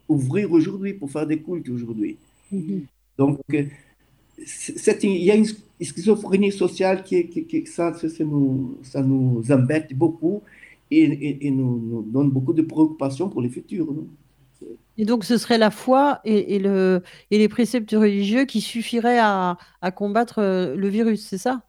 [0.09, 2.17] ouvrir aujourd'hui pour faire des cultes aujourd'hui.
[2.51, 2.87] Mhm.
[3.19, 3.65] Donc, euh,
[4.39, 5.47] il y a une
[5.81, 10.43] schizophrénie sociale qui, qui, ça, ça, nous, ça nous embête beaucoup
[10.91, 13.87] et, et, nous, donne beaucoup de préoccupations pour le futur.
[14.97, 19.19] Et donc, ce serait la foi et, et, le, et les préceptes religieux qui suffiraient
[19.19, 21.63] à, à combattre euh, le virus, c'est ça?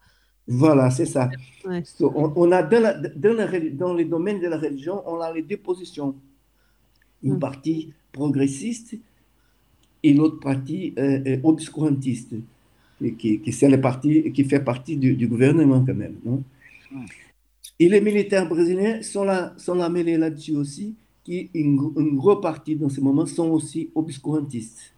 [0.52, 1.30] Voilà, c'est ça.
[2.00, 6.16] on, a dans, les domaines de la religion, on a les deux positions.
[7.22, 7.38] Une mm.
[7.38, 8.96] partie progressiste
[10.02, 12.34] et l'autre partie euh, euh, obscurantiste,
[13.16, 16.16] qui, qui, c'est partie, qui fait partie du, gouvernement quand même.
[16.24, 16.42] Non?
[16.90, 17.04] Mm.
[17.78, 22.40] Et les militaires brésiliens sont là, sont là mêlés là-dessus aussi, qui une, une grosse
[22.40, 24.94] partie dans ce moment sont aussi obscurantistes.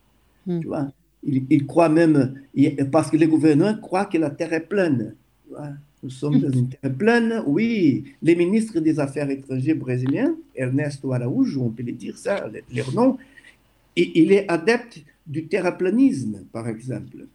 [0.47, 0.61] Mm.
[0.61, 0.89] Tu vois?
[1.25, 2.41] Ils, ils, croient même,
[2.91, 5.15] parce que les gouverneurs croient que la terre est pleine.
[6.03, 7.43] Nous sommes dans une terre pleine.
[7.47, 12.93] Oui, les ministres des Affaires étrangères brésiliens, Ernesto Araújo, on peut les dire ça, leur
[12.93, 13.19] nom,
[13.97, 17.27] et il est adepte du terraplanisme, par exemple.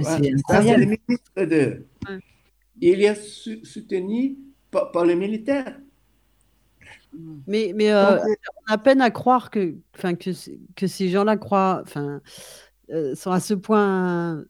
[0.00, 1.84] ça, c'est le ministre de.
[2.80, 3.14] Il est
[3.64, 4.36] soutenu
[4.70, 5.78] par, les militaires.
[7.46, 10.30] Mais, mais euh, on a peine à croire que, que,
[10.74, 12.20] que ces gens-là croient, enfin,
[12.90, 14.44] euh, sont à ce point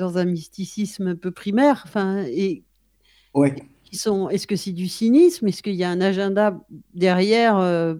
[0.00, 1.82] dans un mysticisme un peu primaire.
[1.86, 2.62] Enfin, et
[3.34, 3.54] ouais.
[3.84, 4.28] qui sont.
[4.28, 5.46] Est-ce que c'est du cynisme?
[5.46, 6.58] Est-ce qu'il y a un agenda
[6.94, 7.94] derrière euh,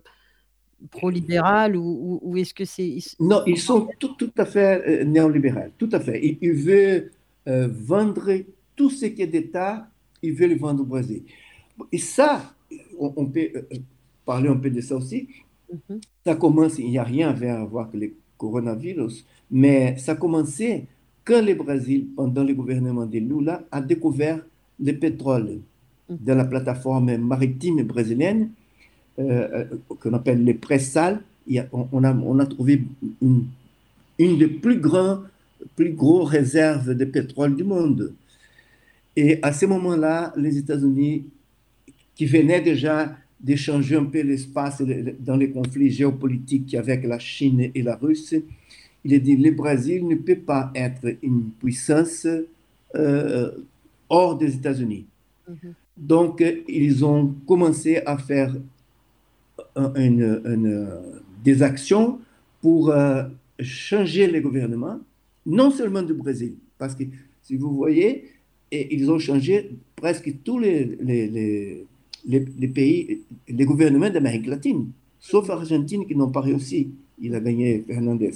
[0.90, 5.70] pro-libéral ou, ou, est-ce que c'est Non, ils sont tout, tout à fait euh, néolibéraux,
[5.78, 6.24] tout à fait.
[6.24, 7.12] Ils, ils veulent
[7.46, 8.30] euh, vendre
[8.74, 9.88] tout ce qui est d'État,
[10.22, 11.22] ils veulent le vendre au Brésil.
[11.92, 12.54] Et ça,
[12.98, 13.48] on, peut
[14.24, 15.28] parler un peu de ça aussi.
[15.72, 16.00] Mm-hmm.
[16.26, 20.16] Ça commence, il n'y a rien à voir avec le coronavirus, mais ça a
[21.30, 24.40] quand le Brésil, pendant le gouvernement de Lula, a découvert
[24.82, 25.60] le pétrole
[26.08, 28.50] dans la plateforme maritime brésilienne,
[29.20, 31.20] euh, euh, qu'on appelle les pré-sales,
[31.72, 32.82] on a, on a trouvé
[33.22, 33.44] une,
[34.18, 35.22] une des plus grandes
[35.76, 38.12] plus grosses réserves de pétrole du monde.
[39.14, 41.26] Et à ce moment-là, les États-Unis,
[42.16, 44.82] qui venaient déjà d'échanger un peu l'espace
[45.20, 48.42] dans les conflits géopolitiques avec la Chine et la Russie,
[49.04, 52.26] il a dit le Brésil ne peut pas être une puissance
[52.94, 53.50] euh,
[54.08, 55.06] hors des États-Unis.
[55.48, 55.74] Mhm.
[55.96, 58.56] Donc, ils ont commencé à faire
[59.96, 60.88] une,
[61.44, 62.18] des actions
[62.60, 63.24] pour euh,
[63.60, 64.98] changer le gouvernement,
[65.44, 67.04] non seulement du Brésil, parce que
[67.42, 68.24] si vous voyez,
[68.72, 71.84] ils ont changé presque tous les, les,
[72.26, 76.90] les, pays, les gouvernements d'Amérique latine, sauf Argentine qui n'ont pas réussi.
[77.20, 78.32] Il a gagné Fernandez.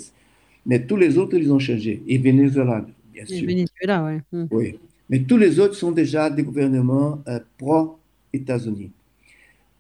[0.67, 2.03] Mais tous les autres, ils ont changé.
[2.07, 3.47] Et Venezuela, bien sûr.
[3.47, 4.21] Venezuela, ouais.
[4.33, 4.47] Hmm.
[4.51, 4.79] Oui.
[5.11, 8.91] Mais tous les autres sont déjà des gouvernements euh, pro-États-Unis.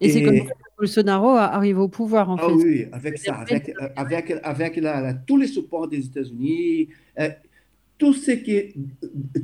[0.00, 2.54] Et, c'est comme ça que Bolsonaro arrive au pouvoir, en ah, fait.
[2.54, 7.30] Oui, avec ça, avec, euh, avec, avec la, tous les supports des États-Unis, euh,
[7.96, 8.74] tout ce que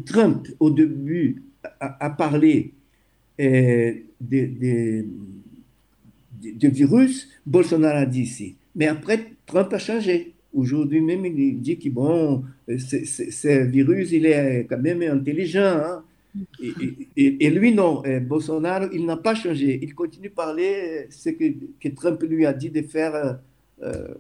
[0.04, 1.42] Trump, au début,
[1.78, 2.72] a, parlé
[3.38, 5.04] des de,
[6.42, 8.56] de, virus, Bolsonaro a dit ici.
[8.74, 10.34] Mais après, Trump a changé.
[10.52, 15.60] Aujourd'hui même, il dit que bon, ce virus, il est quand même intelligent.
[15.60, 16.02] Hein.
[17.16, 18.02] Et, lui, non.
[18.22, 19.78] Bolsonaro, il n'a pas changé.
[19.82, 23.38] Il continue à parler ce que, Trump lui a dit de faire
[23.82, 24.14] euh,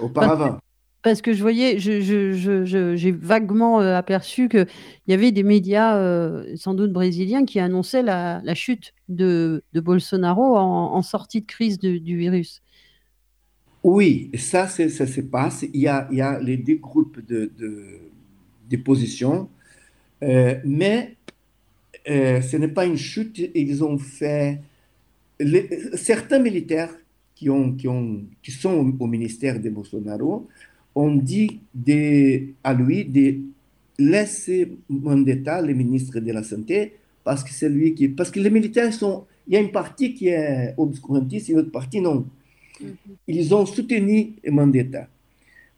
[0.00, 0.58] auparavant.
[1.02, 4.66] Parce que je voyais, j'ai vaguement euh, aperçu qu'il
[5.06, 10.56] y avait des médias, euh, sans doute brésiliens, qui annonçaient la, chute de, de Bolsonaro
[10.56, 12.62] en, sortie de crise du virus.
[13.82, 15.64] Oui, ça, ça se passe.
[15.72, 19.48] Il y a, les deux groupes de, de, positions,
[20.22, 21.16] euh, mais
[22.08, 23.50] euh, ce n'est pas une chute.
[23.54, 24.60] Ils ont fait.
[25.94, 26.94] certains militaires
[27.34, 30.48] qui, ont, qui, ont, qui sont au, ministère de Bolsonaro
[30.94, 31.60] ont dit
[32.64, 33.38] à lui de
[33.98, 38.08] laisser Mandetta, le ministre de la Santé, parce que c'est lui qui.
[38.08, 41.60] Parce que les militaires sont Il y a une partie qui est obscurantiste et une
[41.60, 42.26] autre partie non.
[43.26, 45.08] Ils ont soutenu Mandetta,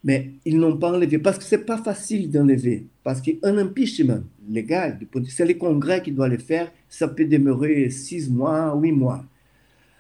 [0.05, 2.87] mais ils n'ont pas enlevé parce que ce n'est pas facile d'enlever.
[3.03, 4.99] Parce qu'un impeachment légal,
[5.29, 9.25] c'est le Congrès qui doit le faire, ça peut demeurer six mois, huit mois.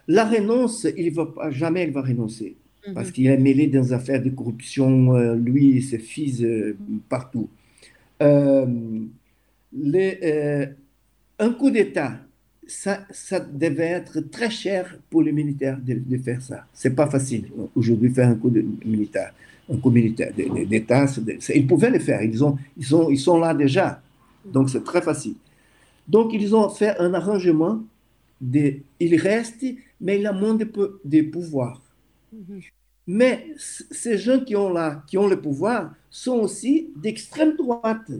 [0.09, 2.57] La renonce, il va pas, jamais il va renoncer
[2.95, 3.13] parce mhm.
[3.13, 6.77] qu'il est mêlé dans des affaires de corruption, euh, lui et ses fils euh,
[7.09, 7.49] partout.
[8.23, 8.67] Euh,
[11.39, 12.21] un coup d'État,
[12.71, 16.67] ça, ça, devait être très cher pour les militaires de, faire ça.
[16.73, 19.33] C'est pas facile aujourd'hui faire un coup de militaire,
[19.71, 21.07] un coup militaire d'État.
[21.55, 22.23] Ils pouvaient le faire.
[22.23, 24.01] Ils ont, ils sont, ils sont là déjà.
[24.45, 25.35] Donc c'est très facile.
[26.07, 27.83] Donc ils ont fait un arrangement.
[28.41, 29.67] De, il reste,
[30.01, 30.67] mais il a moins de,
[31.05, 31.83] de pouvoir.
[32.33, 32.61] Mhm.
[33.07, 38.11] Mais ces gens qui ont, là, qui ont le pouvoir sont aussi d'extrême droite.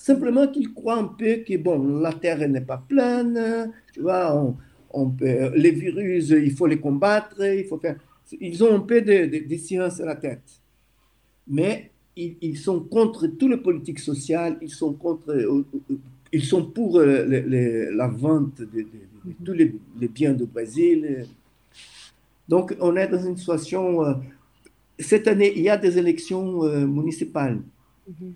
[0.00, 4.56] Simplement qu'ils croient un peu que bon, la Terre n'est pas pleine, tu vois,
[4.94, 7.98] on, peut, les virus, il faut les combattre, il faut faire.
[8.40, 10.62] Ils ont un peu de, de, science à la tête.
[11.46, 15.96] Mais ils, sont contre tout le politique social, ils sont contre, euh, euh,
[16.32, 18.86] ils sont pour euh, la vente de,
[19.44, 21.26] tous les, les, biens du Brésil,
[22.48, 24.18] donc, on est dans une situation.
[24.98, 27.60] Cette année, il y a des élections municipales.
[28.08, 28.32] Mhm.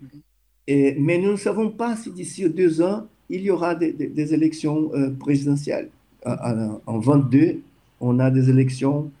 [0.67, 5.11] Mais nous ne savons pas si d'ici deux ans, il y aura des, élections euh,
[5.11, 5.89] présidentielles.
[6.25, 7.61] En, 22,
[7.99, 9.11] on a des élections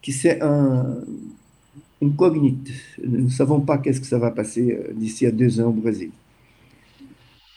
[0.00, 0.98] qui c'est un,
[2.00, 2.68] une cognite.
[3.04, 6.10] Nous ne savons pas qu'est-ce que ça va passer d'ici à deux ans au Brésil.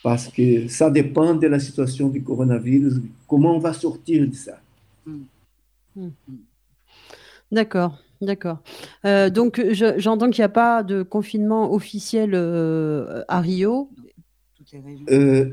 [0.04, 4.60] Parce que ça dépend de la situation du coronavirus, comment on va sortir de ça.
[5.96, 6.10] Mm.
[7.52, 8.60] D'accord, d'accord.
[9.06, 13.90] Euh, donc, j'entends qu'il n'y a pas de confinement officiel euh, à Rio.
[15.10, 15.52] Euh,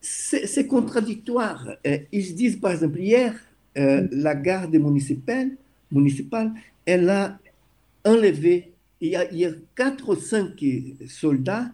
[0.00, 1.68] c'est contradictoire.
[2.12, 3.34] Ils se disent, par exemple, hier,
[3.76, 5.50] la garde municipale,
[5.90, 6.52] municipale,
[6.86, 7.38] elle a
[8.04, 10.64] enlevé, il y a, il quatre ou cinq
[11.08, 11.70] soldats,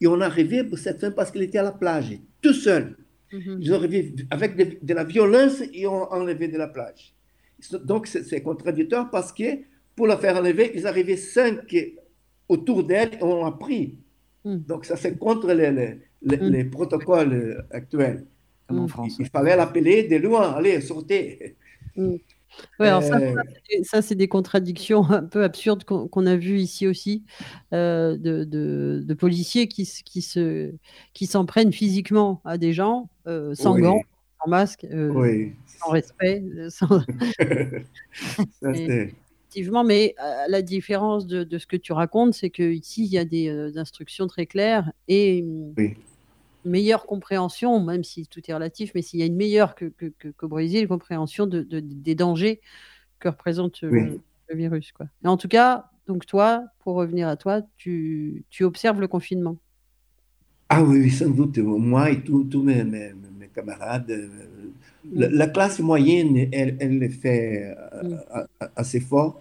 [0.00, 2.96] et on a arrivé pour cette fin parce qu'il était à la plage, tout seul.
[3.32, 3.58] Mhm.
[3.60, 7.12] Ils ont arrivé avec de, la violence et ont enlevé de la plage.
[7.84, 9.44] Donc, c'est contradictoire parce que
[9.96, 11.76] pour la faire enlever, ils arrivaient cinq
[12.48, 13.98] autour d'elle et on l'a pris.
[14.44, 14.64] Mhm.
[14.66, 16.70] Donc, ça, c'est contre les, les, mhm.
[16.70, 18.26] protocoles actuels.
[18.70, 21.56] Il, fallait l'appeler de loin, allez, sortez.
[22.80, 23.18] Ouais, alors ça,
[23.82, 27.24] ça, c'est des contradictions un peu absurdes qu'on a vues ici aussi,
[27.72, 30.72] euh, de, de, policiers qui, qui, se,
[31.12, 34.00] qui s'en prennent physiquement à des gens, euh, sans gants,
[34.40, 36.42] sans masque, euh, sans respect.
[36.70, 37.02] Sans...
[38.62, 40.14] effectivement, mais
[40.48, 44.26] la différence de, de, ce que tu racontes, c'est qu'ici, il y a des instructions
[44.26, 45.44] très claires et
[46.68, 49.92] meilleure compréhension, même si tout est relatif, mais s'il y a une meilleure que,
[50.42, 52.60] Brésil, compréhension de, des dangers
[53.18, 54.18] que représente euh,
[54.48, 54.92] le, virus.
[54.92, 55.06] Quoi.
[55.24, 59.58] en tout cas, donc toi, pour revenir à toi, tu, tu observes le confinement.
[60.68, 61.58] Ah oui, sans doute.
[61.58, 63.12] Moi et tous mes, mes,
[63.58, 68.66] camarades, euh, la, classe moyenne, elle, elle le fait euh, mm.
[68.76, 69.40] assez fort.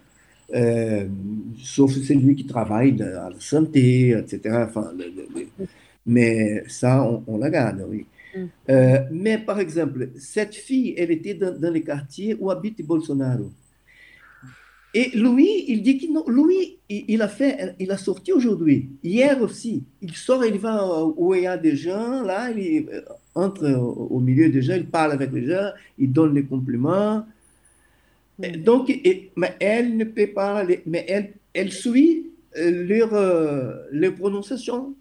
[1.76, 4.66] sauf celui qui travaille dans la santé, etc.
[4.68, 4.92] Enfin,
[6.06, 6.92] mais ça,
[7.28, 8.06] on, la garde, oui.
[8.36, 8.46] Mm.
[8.70, 13.52] Euh, mais par exemple, cette fille, elle était dans, dans les quartiers où habite Bolsonaro.
[14.94, 19.40] Et lui, il dit que non, lui, il, a fait, il a sorti aujourd'hui, hier
[19.42, 19.84] aussi.
[20.02, 23.02] Il sort, il va où il y a des gens, là, il euh,
[23.38, 27.26] entre au milieu des gens, il parle avec les gens, il donne les compliments.
[28.60, 28.92] Donc,
[29.36, 34.94] mais elle ne peut pas, mais elle, elle suit euh, leur, les prononciations.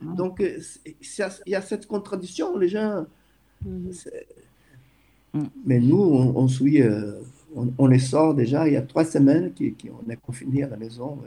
[0.00, 0.14] Ah.
[0.16, 3.06] Donc, euh, il y a cette contradiction, les gens.
[3.64, 3.92] Mhm.
[5.34, 5.42] Mm.
[5.66, 7.12] Mais nous, on, suit, euh,
[7.78, 11.18] on, les sort déjà il y a trois semaines qu'on est confinés à la maison.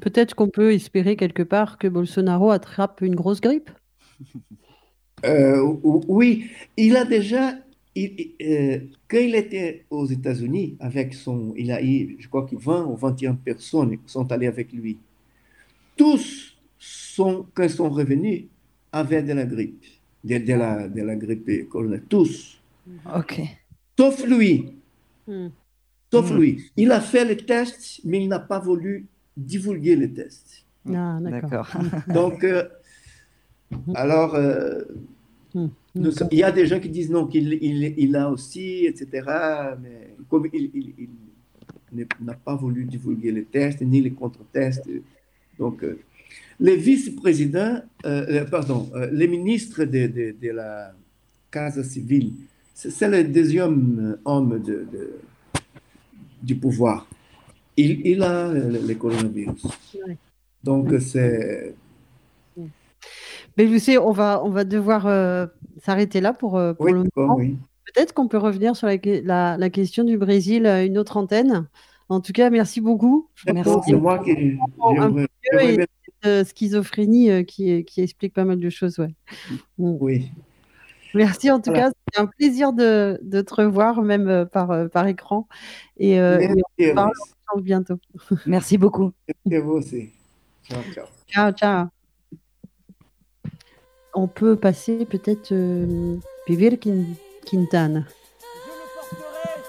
[0.00, 3.70] Peut-être qu'on peut espérer quelque part que Bolsonaro attrape une grosse grippe
[5.24, 7.54] euh, Oui, il a déjà,
[7.94, 12.96] quand il était aux États-Unis, avec son, il a eu, je crois que 20 ou
[12.96, 14.98] 21 personnes sont allées avec lui.
[15.96, 18.44] Tous sont, quand ils sont revenus,
[18.92, 19.84] avaient de la grippe,
[20.24, 22.60] de, de la, de la grippe coloniale, tous.
[23.14, 23.40] Ok.
[23.98, 24.74] Sauf lui.
[25.26, 25.48] Hmm.
[26.12, 26.36] Sauf hmm.
[26.36, 26.70] lui.
[26.76, 29.06] Il a fait le test, mais il n'a pas voulu
[29.36, 30.64] divulguer le test.
[30.94, 31.68] Ah, d'accord.
[32.08, 32.64] Donc, euh,
[33.94, 34.82] alors, euh,
[35.54, 35.68] hmm.
[36.30, 39.08] il y a des gens qui disent non, qu'il il, il a aussi, etc.
[39.82, 44.88] Mais comme il, il n'a pas voulu divulguer les tests, ni les contre-tests.
[45.58, 45.98] Donc, euh,
[46.60, 50.92] les vice-présidents, euh, pardon, les ministres de, de, la,
[51.50, 52.32] Casa Civil.
[52.74, 54.86] C'est le deuxième homme de,
[56.42, 57.08] du pouvoir.
[57.76, 59.66] Il, il a le, coronavirus.
[60.62, 61.74] Donc, c'est.
[63.58, 65.46] Mais je sais, on va, on va devoir euh,
[65.84, 67.36] s'arrêter là pour, euh, pour le moment.
[67.36, 71.66] Peut-être qu'on peut revenir sur la, la, question du Brésil à une autre antenne.
[72.08, 73.28] En tout cas, merci beaucoup.
[73.52, 73.70] Merci.
[73.86, 74.56] C'est moi qui.
[76.24, 78.98] Euh, schizophrénie qui, qui, explique pas mal de choses.
[78.98, 79.14] Ouais.
[79.78, 80.32] Oui.
[81.14, 85.48] Merci en tout cas, c'est un plaisir de, de, te revoir, même par, par écran.
[85.96, 86.92] Et, on se
[87.46, 87.98] parle bientôt.
[88.46, 89.12] Merci beaucoup.
[89.46, 90.10] Merci à vous aussi.
[90.64, 91.06] Ciao, ciao.
[91.28, 91.88] Ciao, ciao.
[94.14, 98.00] On peut passer peut-être euh, Vivir Quintana.
[98.00, 99.60] Je le porterai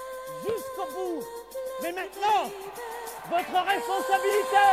[0.46, 1.22] jusqu'au bout.
[1.82, 2.50] Mais maintenant,
[3.30, 4.66] votre responsabilité,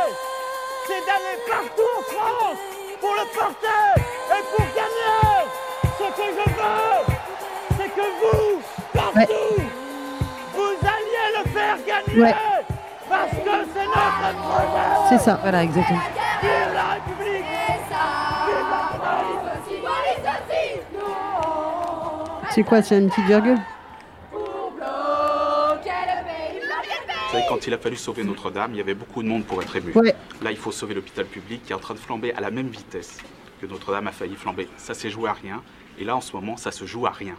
[0.86, 2.58] c'est d'aller partout en France
[3.00, 3.92] pour le porter
[4.30, 5.46] et pour gagner.
[5.82, 7.16] Ce que je veux,
[7.76, 8.62] c'est que vous,
[8.94, 9.62] partout,
[10.54, 12.34] vous alliez le faire gagner.
[13.08, 15.08] Parce que c'est notre projet.
[15.08, 16.00] C'est ça, voilà, exactement.
[22.58, 23.56] C'est quoi, c'est une petite virgule
[24.32, 24.38] Vous
[27.30, 29.76] savez, quand il a fallu sauver Notre-Dame, il y avait beaucoup de monde pour être
[29.76, 29.92] ému.
[30.42, 32.66] Là, il faut sauver l'hôpital public qui est en train de flamber à la même
[32.66, 33.18] vitesse
[33.60, 34.66] que Notre-Dame a failli flamber.
[34.76, 35.62] Ça s'est joué à rien.
[36.00, 37.36] Et là, en ce moment, ça se joue à rien.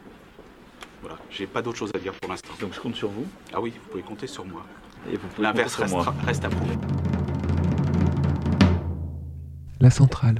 [1.01, 2.53] Voilà, j'ai pas d'autre chose à dire pour l'instant.
[2.61, 4.65] Donc je compte sur vous Ah oui, vous pouvez compter sur moi.
[5.11, 5.95] Et L'inverse reste,
[6.25, 6.77] reste à prouver.
[9.81, 10.39] La centrale.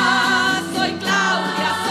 [0.81, 1.90] Soy Claudia, soy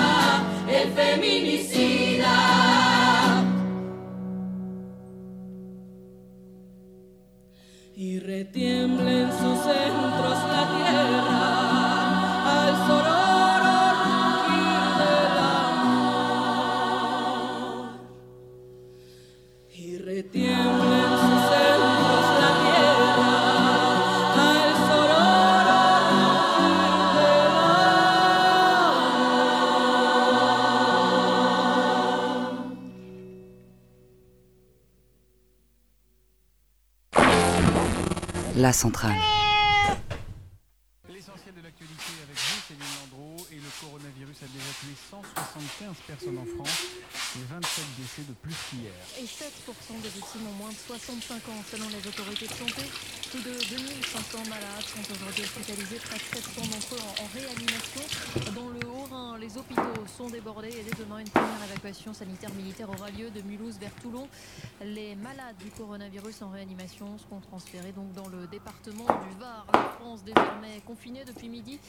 [0.81, 2.35] el feminicida.
[7.95, 11.30] Y retiembla en sus centros la tierra.
[38.71, 39.19] La centrale.
[41.09, 46.37] L'essentiel de l'actualité avec vous, Céline Landreau, et le coronavirus a déjà tué 175 personnes
[46.37, 46.60] en France et 27 décès
[48.33, 48.93] plus qu'hier.
[49.19, 52.83] Et 7% des victimes ont moins de 65 ans selon les autorités de santé.
[53.31, 58.03] Plus de 2500 malades sont aujourd'hui hospitalisés, près de 700 d'entre eux en, en réanimation.
[58.55, 62.89] Dans le Haut-Rhin, les hôpitaux sont débordés et dès demain, une première évacuation sanitaire militaire
[62.89, 64.27] aura lieu de Mulhouse vers Toulon.
[64.83, 69.65] Les malades du coronavirus en réanimation seront transférés donc dans le département du Var.
[69.73, 71.79] La France désormais confinée depuis midi.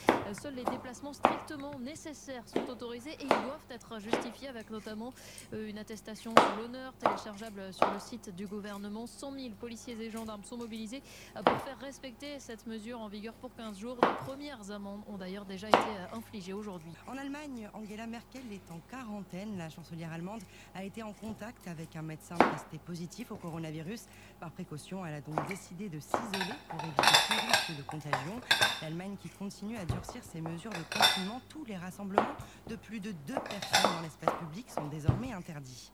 [0.40, 5.12] Seuls les déplacements strictement nécessaires sont autorisés et ils doivent être justifiés avec notamment
[5.53, 9.06] euh, une attestation l'honneur téléchargeable sur le site du gouvernement.
[9.06, 11.02] 100 000 policiers et gendarmes sont mobilisés
[11.34, 13.96] pour faire respecter cette mesure en vigueur pour 15 jours.
[14.02, 15.78] Les premières amendes ont d'ailleurs déjà été
[16.12, 16.92] infligées aujourd'hui.
[17.06, 19.58] En Allemagne, Angela Merkel est en quarantaine.
[19.58, 20.42] La chancelière allemande
[20.74, 24.06] a été en contact avec un médecin testé positif au coronavirus.
[24.40, 28.40] Par précaution, elle a donc décidé de s'isoler pour éviter tout risque de contagion.
[28.80, 32.36] L'Allemagne qui continue à durcir ses mesures de confinement, tous les rassemblements
[32.68, 35.92] de plus de deux personnes dans l'espace public sont désormais interdits.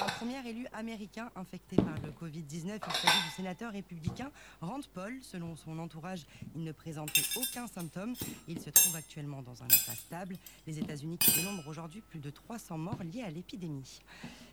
[0.00, 5.18] Un premier élu américain infecté par le Covid-19, il s'agit du sénateur républicain Rand Paul.
[5.22, 6.24] Selon son entourage,
[6.54, 8.14] il ne présentait aucun symptôme.
[8.46, 10.36] Il se trouve actuellement dans un état stable.
[10.66, 14.00] Les États-Unis dénombrent aujourd'hui plus de 300 morts liés à l'épidémie.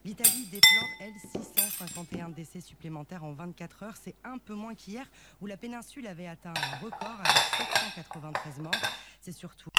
[0.04, 3.98] L'Italie déplore, elle, 651 décès supplémentaires en 24 heures.
[4.02, 5.06] C'est un peu moins qu'hier,
[5.42, 7.38] où la péninsule avait atteint un record avec
[7.96, 8.74] 793 morts.
[9.22, 9.70] C'est surtout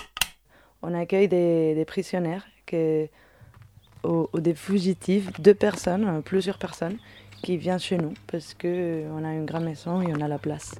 [0.82, 3.08] On accueille des, des prisonniers que,
[4.04, 6.96] ou des fugitifs, deux personnes, euh, plusieurs personnes,
[7.42, 10.74] qui viennent chez nous parce qu'on a une grande maison et on a la place.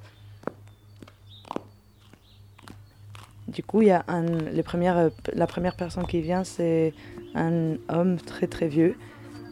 [3.48, 6.92] Du coup, il y a un, les premières, euh, la première personne qui vient, c'est
[7.34, 8.96] un homme très très vieux.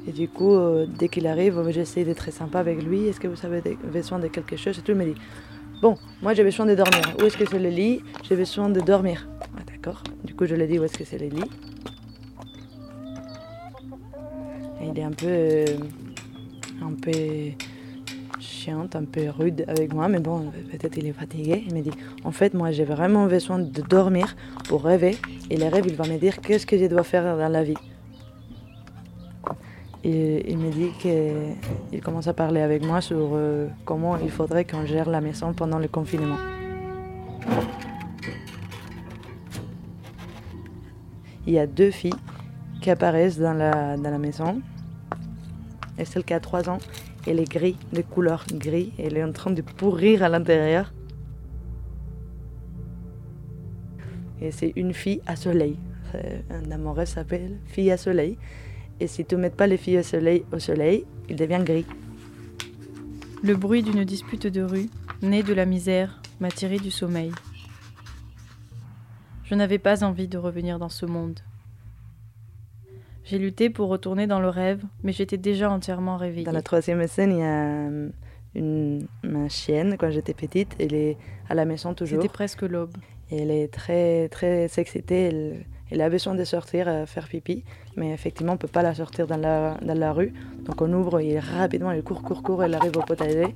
[0.06, 3.06] Et du coup, euh, dès qu'il arrive, j'essaie d'être très sympa avec lui.
[3.06, 3.62] Est-ce que vous avez
[3.92, 5.20] besoin de quelque chose Et tout, il me dit
[5.80, 7.02] Bon, moi j'ai besoin de dormir.
[7.18, 8.02] Où est-ce que c'est le lit?
[8.28, 9.28] J'ai besoin de dormir.
[9.40, 10.02] Ah, D'accord.
[10.24, 11.50] Du coup, je lui dis où est-ce que c'est le lit?
[14.82, 15.26] Il est un peu.
[15.26, 15.64] euh,
[16.82, 17.12] un peu
[18.66, 21.64] un peu rude avec moi, mais bon, peut-être il est fatigué.
[21.66, 21.90] Il me dit
[22.24, 24.36] En fait, moi j'ai vraiment besoin de dormir
[24.68, 25.16] pour rêver.
[25.50, 27.74] Et le rêve, il va me dire qu'est-ce que je dois faire dans la vie?
[30.06, 34.84] Il me dit qu'il commence à parler avec moi sur euh, comment il faudrait qu'on
[34.84, 36.36] gère la maison pendant le confinement.
[41.46, 42.12] Il y a deux filles
[42.84, 44.60] qui apparaissent dans la, dans la maison.
[45.96, 46.80] Et celle qui a trois ans,
[47.26, 48.92] elle est gris, de couleur gris.
[48.98, 50.92] Elle est en train de pourrir à l'intérieur.
[54.42, 55.78] Et c'est une fille à soleil.
[56.50, 58.36] Un amoureux s'appelle fille à soleil.
[59.00, 61.86] Et si tu ne mets pas les filles au soleil, au soleil, il devient gris.
[63.42, 64.90] Le bruit d'une dispute de rue,
[65.22, 67.32] né de la misère, m'a tiré du sommeil.
[69.44, 71.40] Je n'avais pas envie de revenir dans ce monde.
[73.24, 76.44] J'ai lutté pour retourner dans le rêve, mais j'étais déjà entièrement réveillée.
[76.44, 78.08] Dans la troisième scène, il y a euh,
[78.54, 81.16] une, ma chienne, quand j'étais petite, elle est
[81.48, 82.20] à la maison toujours.
[82.20, 82.94] C'était presque l'aube.
[83.30, 85.22] Et elle est très, très excitée.
[85.28, 87.64] Elle, elle a besoin de sortir, euh, faire pipi.
[87.96, 90.34] Mais effectivement, on ne peut pas la sortir dans la, dans la rue.
[90.66, 93.54] Donc on ouvre et rapidement, elle court, court, court, elle arrive au potager.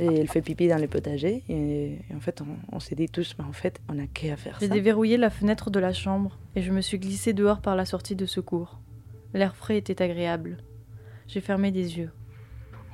[0.00, 1.42] Et elle fait pipi dans le potager.
[1.50, 4.36] Et, et en fait, on, on s'est dit tous, mais en fait, on n'a qu'à
[4.36, 4.72] faire J'ai ça.
[4.74, 8.16] déverrouillé la fenêtre de la chambre et je me suis glissée dehors par la sortie
[8.16, 8.80] de secours.
[9.34, 10.58] L'air frais était agréable.
[11.26, 12.10] J'ai fermé des yeux.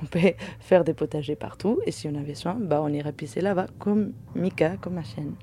[0.02, 0.20] On peut
[0.58, 1.78] faire des potagers partout.
[1.86, 5.34] Et si on avait besoin, bah, on irait pisser là-bas, comme Mika, comme ma chienne.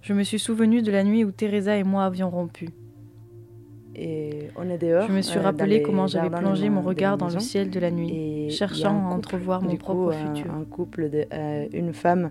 [0.00, 2.70] Je me suis souvenu de la nuit où Teresa et moi avions rompu.
[3.94, 5.06] Et on est dehors.
[5.08, 7.90] Je me suis euh, rappelé comment j'avais plongé mon regard dans le ciel de la
[7.90, 10.50] nuit, Et cherchant à entrevoir mon propre coup, futur.
[10.54, 12.30] Un couple, de, euh, une femme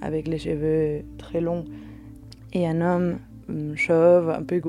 [0.00, 1.64] avec les cheveux très longs
[2.52, 3.18] et un homme
[3.74, 4.60] chauve, un peu,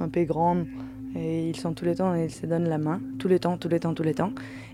[0.00, 0.58] un peu grand.
[1.16, 3.68] Et ils sont tous les temps, ils se donnent la main, tous les temps, tous
[3.68, 4.32] les temps, tous les temps.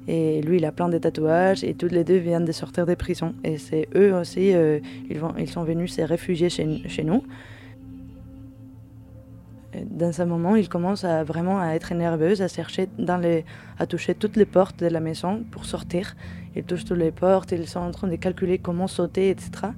[0.09, 2.97] Et lui, il a plein de tatouages et tous les deux viennent de sortir des
[2.97, 3.35] prisons.
[3.45, 7.23] Et c'est eux aussi, euh, ils, vont, ils sont venus se réfugier chez, nous.
[9.91, 13.45] dans ce moment, il commence à vraiment à être nerveuse, à chercher dans les,
[13.79, 16.17] à toucher toutes les portes de la maison pour sortir.
[16.57, 19.69] Il touche toutes les portes, ils sont en train de calculer comment sauter, etc.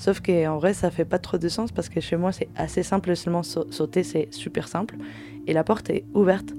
[0.00, 2.82] Sauf qu'en vrai, ça fait pas trop de sens parce que chez moi, c'est assez
[2.82, 4.96] simple seulement sauter, c'est super simple.
[5.46, 6.54] Et la porte est ouverte.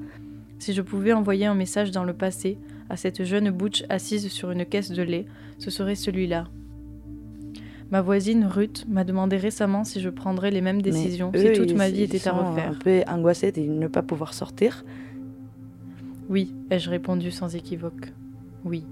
[0.60, 4.52] Si je pouvais envoyer un message dans le passé à cette jeune butch assise sur
[4.52, 5.26] une caisse de lait,
[5.58, 6.50] ce serait celui-là.
[7.90, 11.90] Ma voisine Ruth m'a demandé récemment si je prendrais les mêmes décisions si toute ma
[11.90, 12.70] vie était à refaire.
[12.70, 14.86] Un peu angoissée de ne pas pouvoir sortir.
[16.30, 18.14] Oui, ai-je répondu sans équivoque.
[18.66, 18.86] Oui.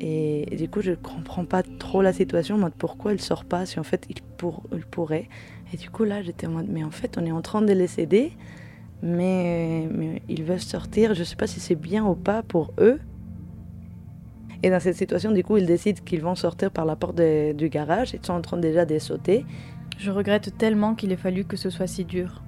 [0.00, 3.82] Et, du coup, je comprends pas trop la situation, pourquoi elle sort pas si en
[3.82, 5.28] fait il, pour, il pourrait.
[5.72, 7.72] Et du coup, là, j'étais en mode, mais en fait, on est en train de
[7.72, 8.32] les aider,
[9.02, 11.14] mais, mais ils veulent sortir.
[11.14, 13.00] Je sais pas si c'est bien ou pas pour eux.
[14.62, 17.68] Et dans cette situation, du coup, ils décident qu'ils vont sortir par la porte du
[17.68, 18.14] garage.
[18.14, 19.44] Ils sont en train déjà de sauter.
[19.98, 22.42] Je regrette tellement qu'il ait fallu que ce soit si dur.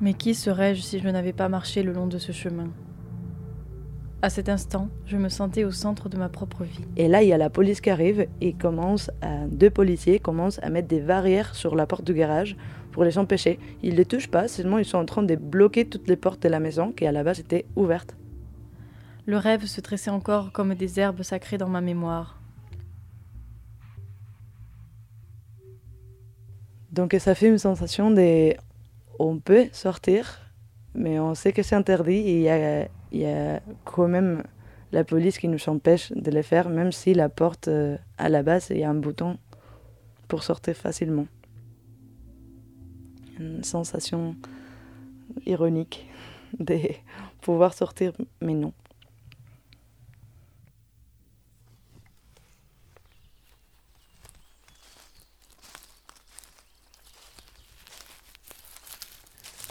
[0.00, 2.68] Mais qui serais-je si je n'avais pas marché le long de ce chemin?
[4.24, 6.84] À cet instant, je me sentais au centre de ma propre vie.
[6.96, 10.60] Et là, il y a la police qui arrive et commence à, deux policiers commencent
[10.62, 12.56] à mettre des barrières sur la porte du garage
[12.92, 13.58] pour les empêcher.
[13.82, 16.40] Ils ne les touchent pas, seulement ils sont en train de bloquer toutes les portes
[16.40, 18.16] de la maison qui à la base étaient ouvertes.
[19.26, 22.40] Le rêve se tressait encore comme des herbes sacrées dans ma mémoire.
[26.92, 28.54] Donc ça fait une sensation de...
[29.18, 30.52] On peut sortir,
[30.94, 32.86] mais on sait que c'est interdit et il y a,
[33.20, 34.42] y a, quand même
[34.92, 38.42] la police qui nous empêche de le faire, même si la porte, euh, à la
[38.42, 39.38] base, il y a un bouton
[40.28, 41.26] pour sortir facilement.
[43.38, 44.36] Une sensation
[45.46, 46.06] ironique
[46.58, 46.78] de
[47.40, 48.72] pouvoir sortir, mais non.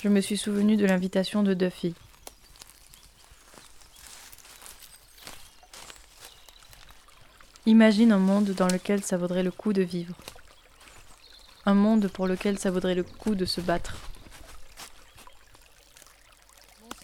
[0.02, 1.94] je me suis souvenu de l'invitation de Duffy.
[7.72, 10.14] Imagine un monde dans lequel ça vaudrait le coup de vivre.
[11.66, 13.96] Un monde pour lequel ça vaudrait le coup de se battre.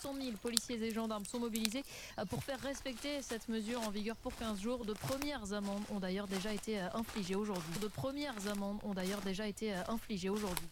[0.01, 1.85] 100 000 policiers et gendarmes sont mobilisés
[2.19, 4.83] euh, pour faire respecter cette mesure en vigueur pour 15 jours.
[4.83, 7.79] De premières amendes ont d'ailleurs déjà été euh, infligées aujourd'hui.
[7.81, 10.67] De premières amendes ont d'ailleurs déjà été euh, infligées aujourd'hui.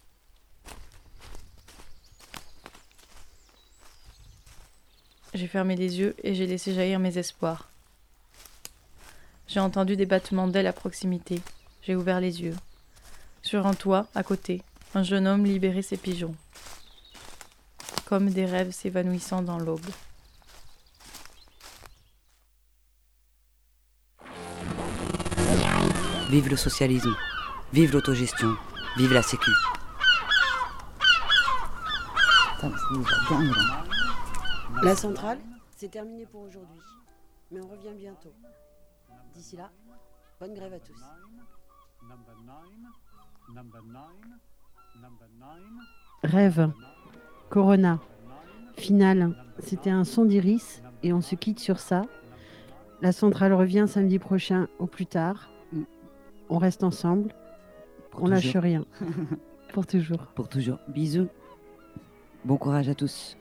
[5.34, 7.70] J'ai fermé les yeux et j'ai laissé jaillir mes espoirs.
[9.48, 11.42] J'ai entendu des battements d'ailes à proximité.
[11.82, 12.56] J'ai ouvert les yeux.
[13.44, 14.64] Sur un toit, à côté,
[14.96, 16.36] un jeune homme libérait ses pigeons.
[18.06, 19.86] Comme des rêves s'évanouissant dans l'aube.
[26.30, 27.16] Vive le socialisme,
[27.72, 28.56] vive l'autogestion,
[28.98, 29.52] vive la sécu.
[34.82, 35.40] La centrale,
[35.78, 36.82] c'est terminé pour aujourd'hui,
[37.52, 38.34] mais on revient bientôt.
[39.36, 39.70] D'ici là,
[40.40, 40.96] bonne grève à tous.
[46.24, 46.72] Rêve,
[47.50, 48.00] Corona,
[48.78, 52.04] finale, c'était un son d'iris et on se quitte sur ça.
[53.02, 55.50] La centrale revient samedi prochain au plus tard.
[56.50, 57.36] On reste ensemble,
[58.14, 58.86] on lâche rien.
[59.74, 60.28] Pour toujours.
[60.36, 60.80] Pour toujours.
[60.88, 61.28] Bisous.
[62.46, 63.36] Bon courage à tous.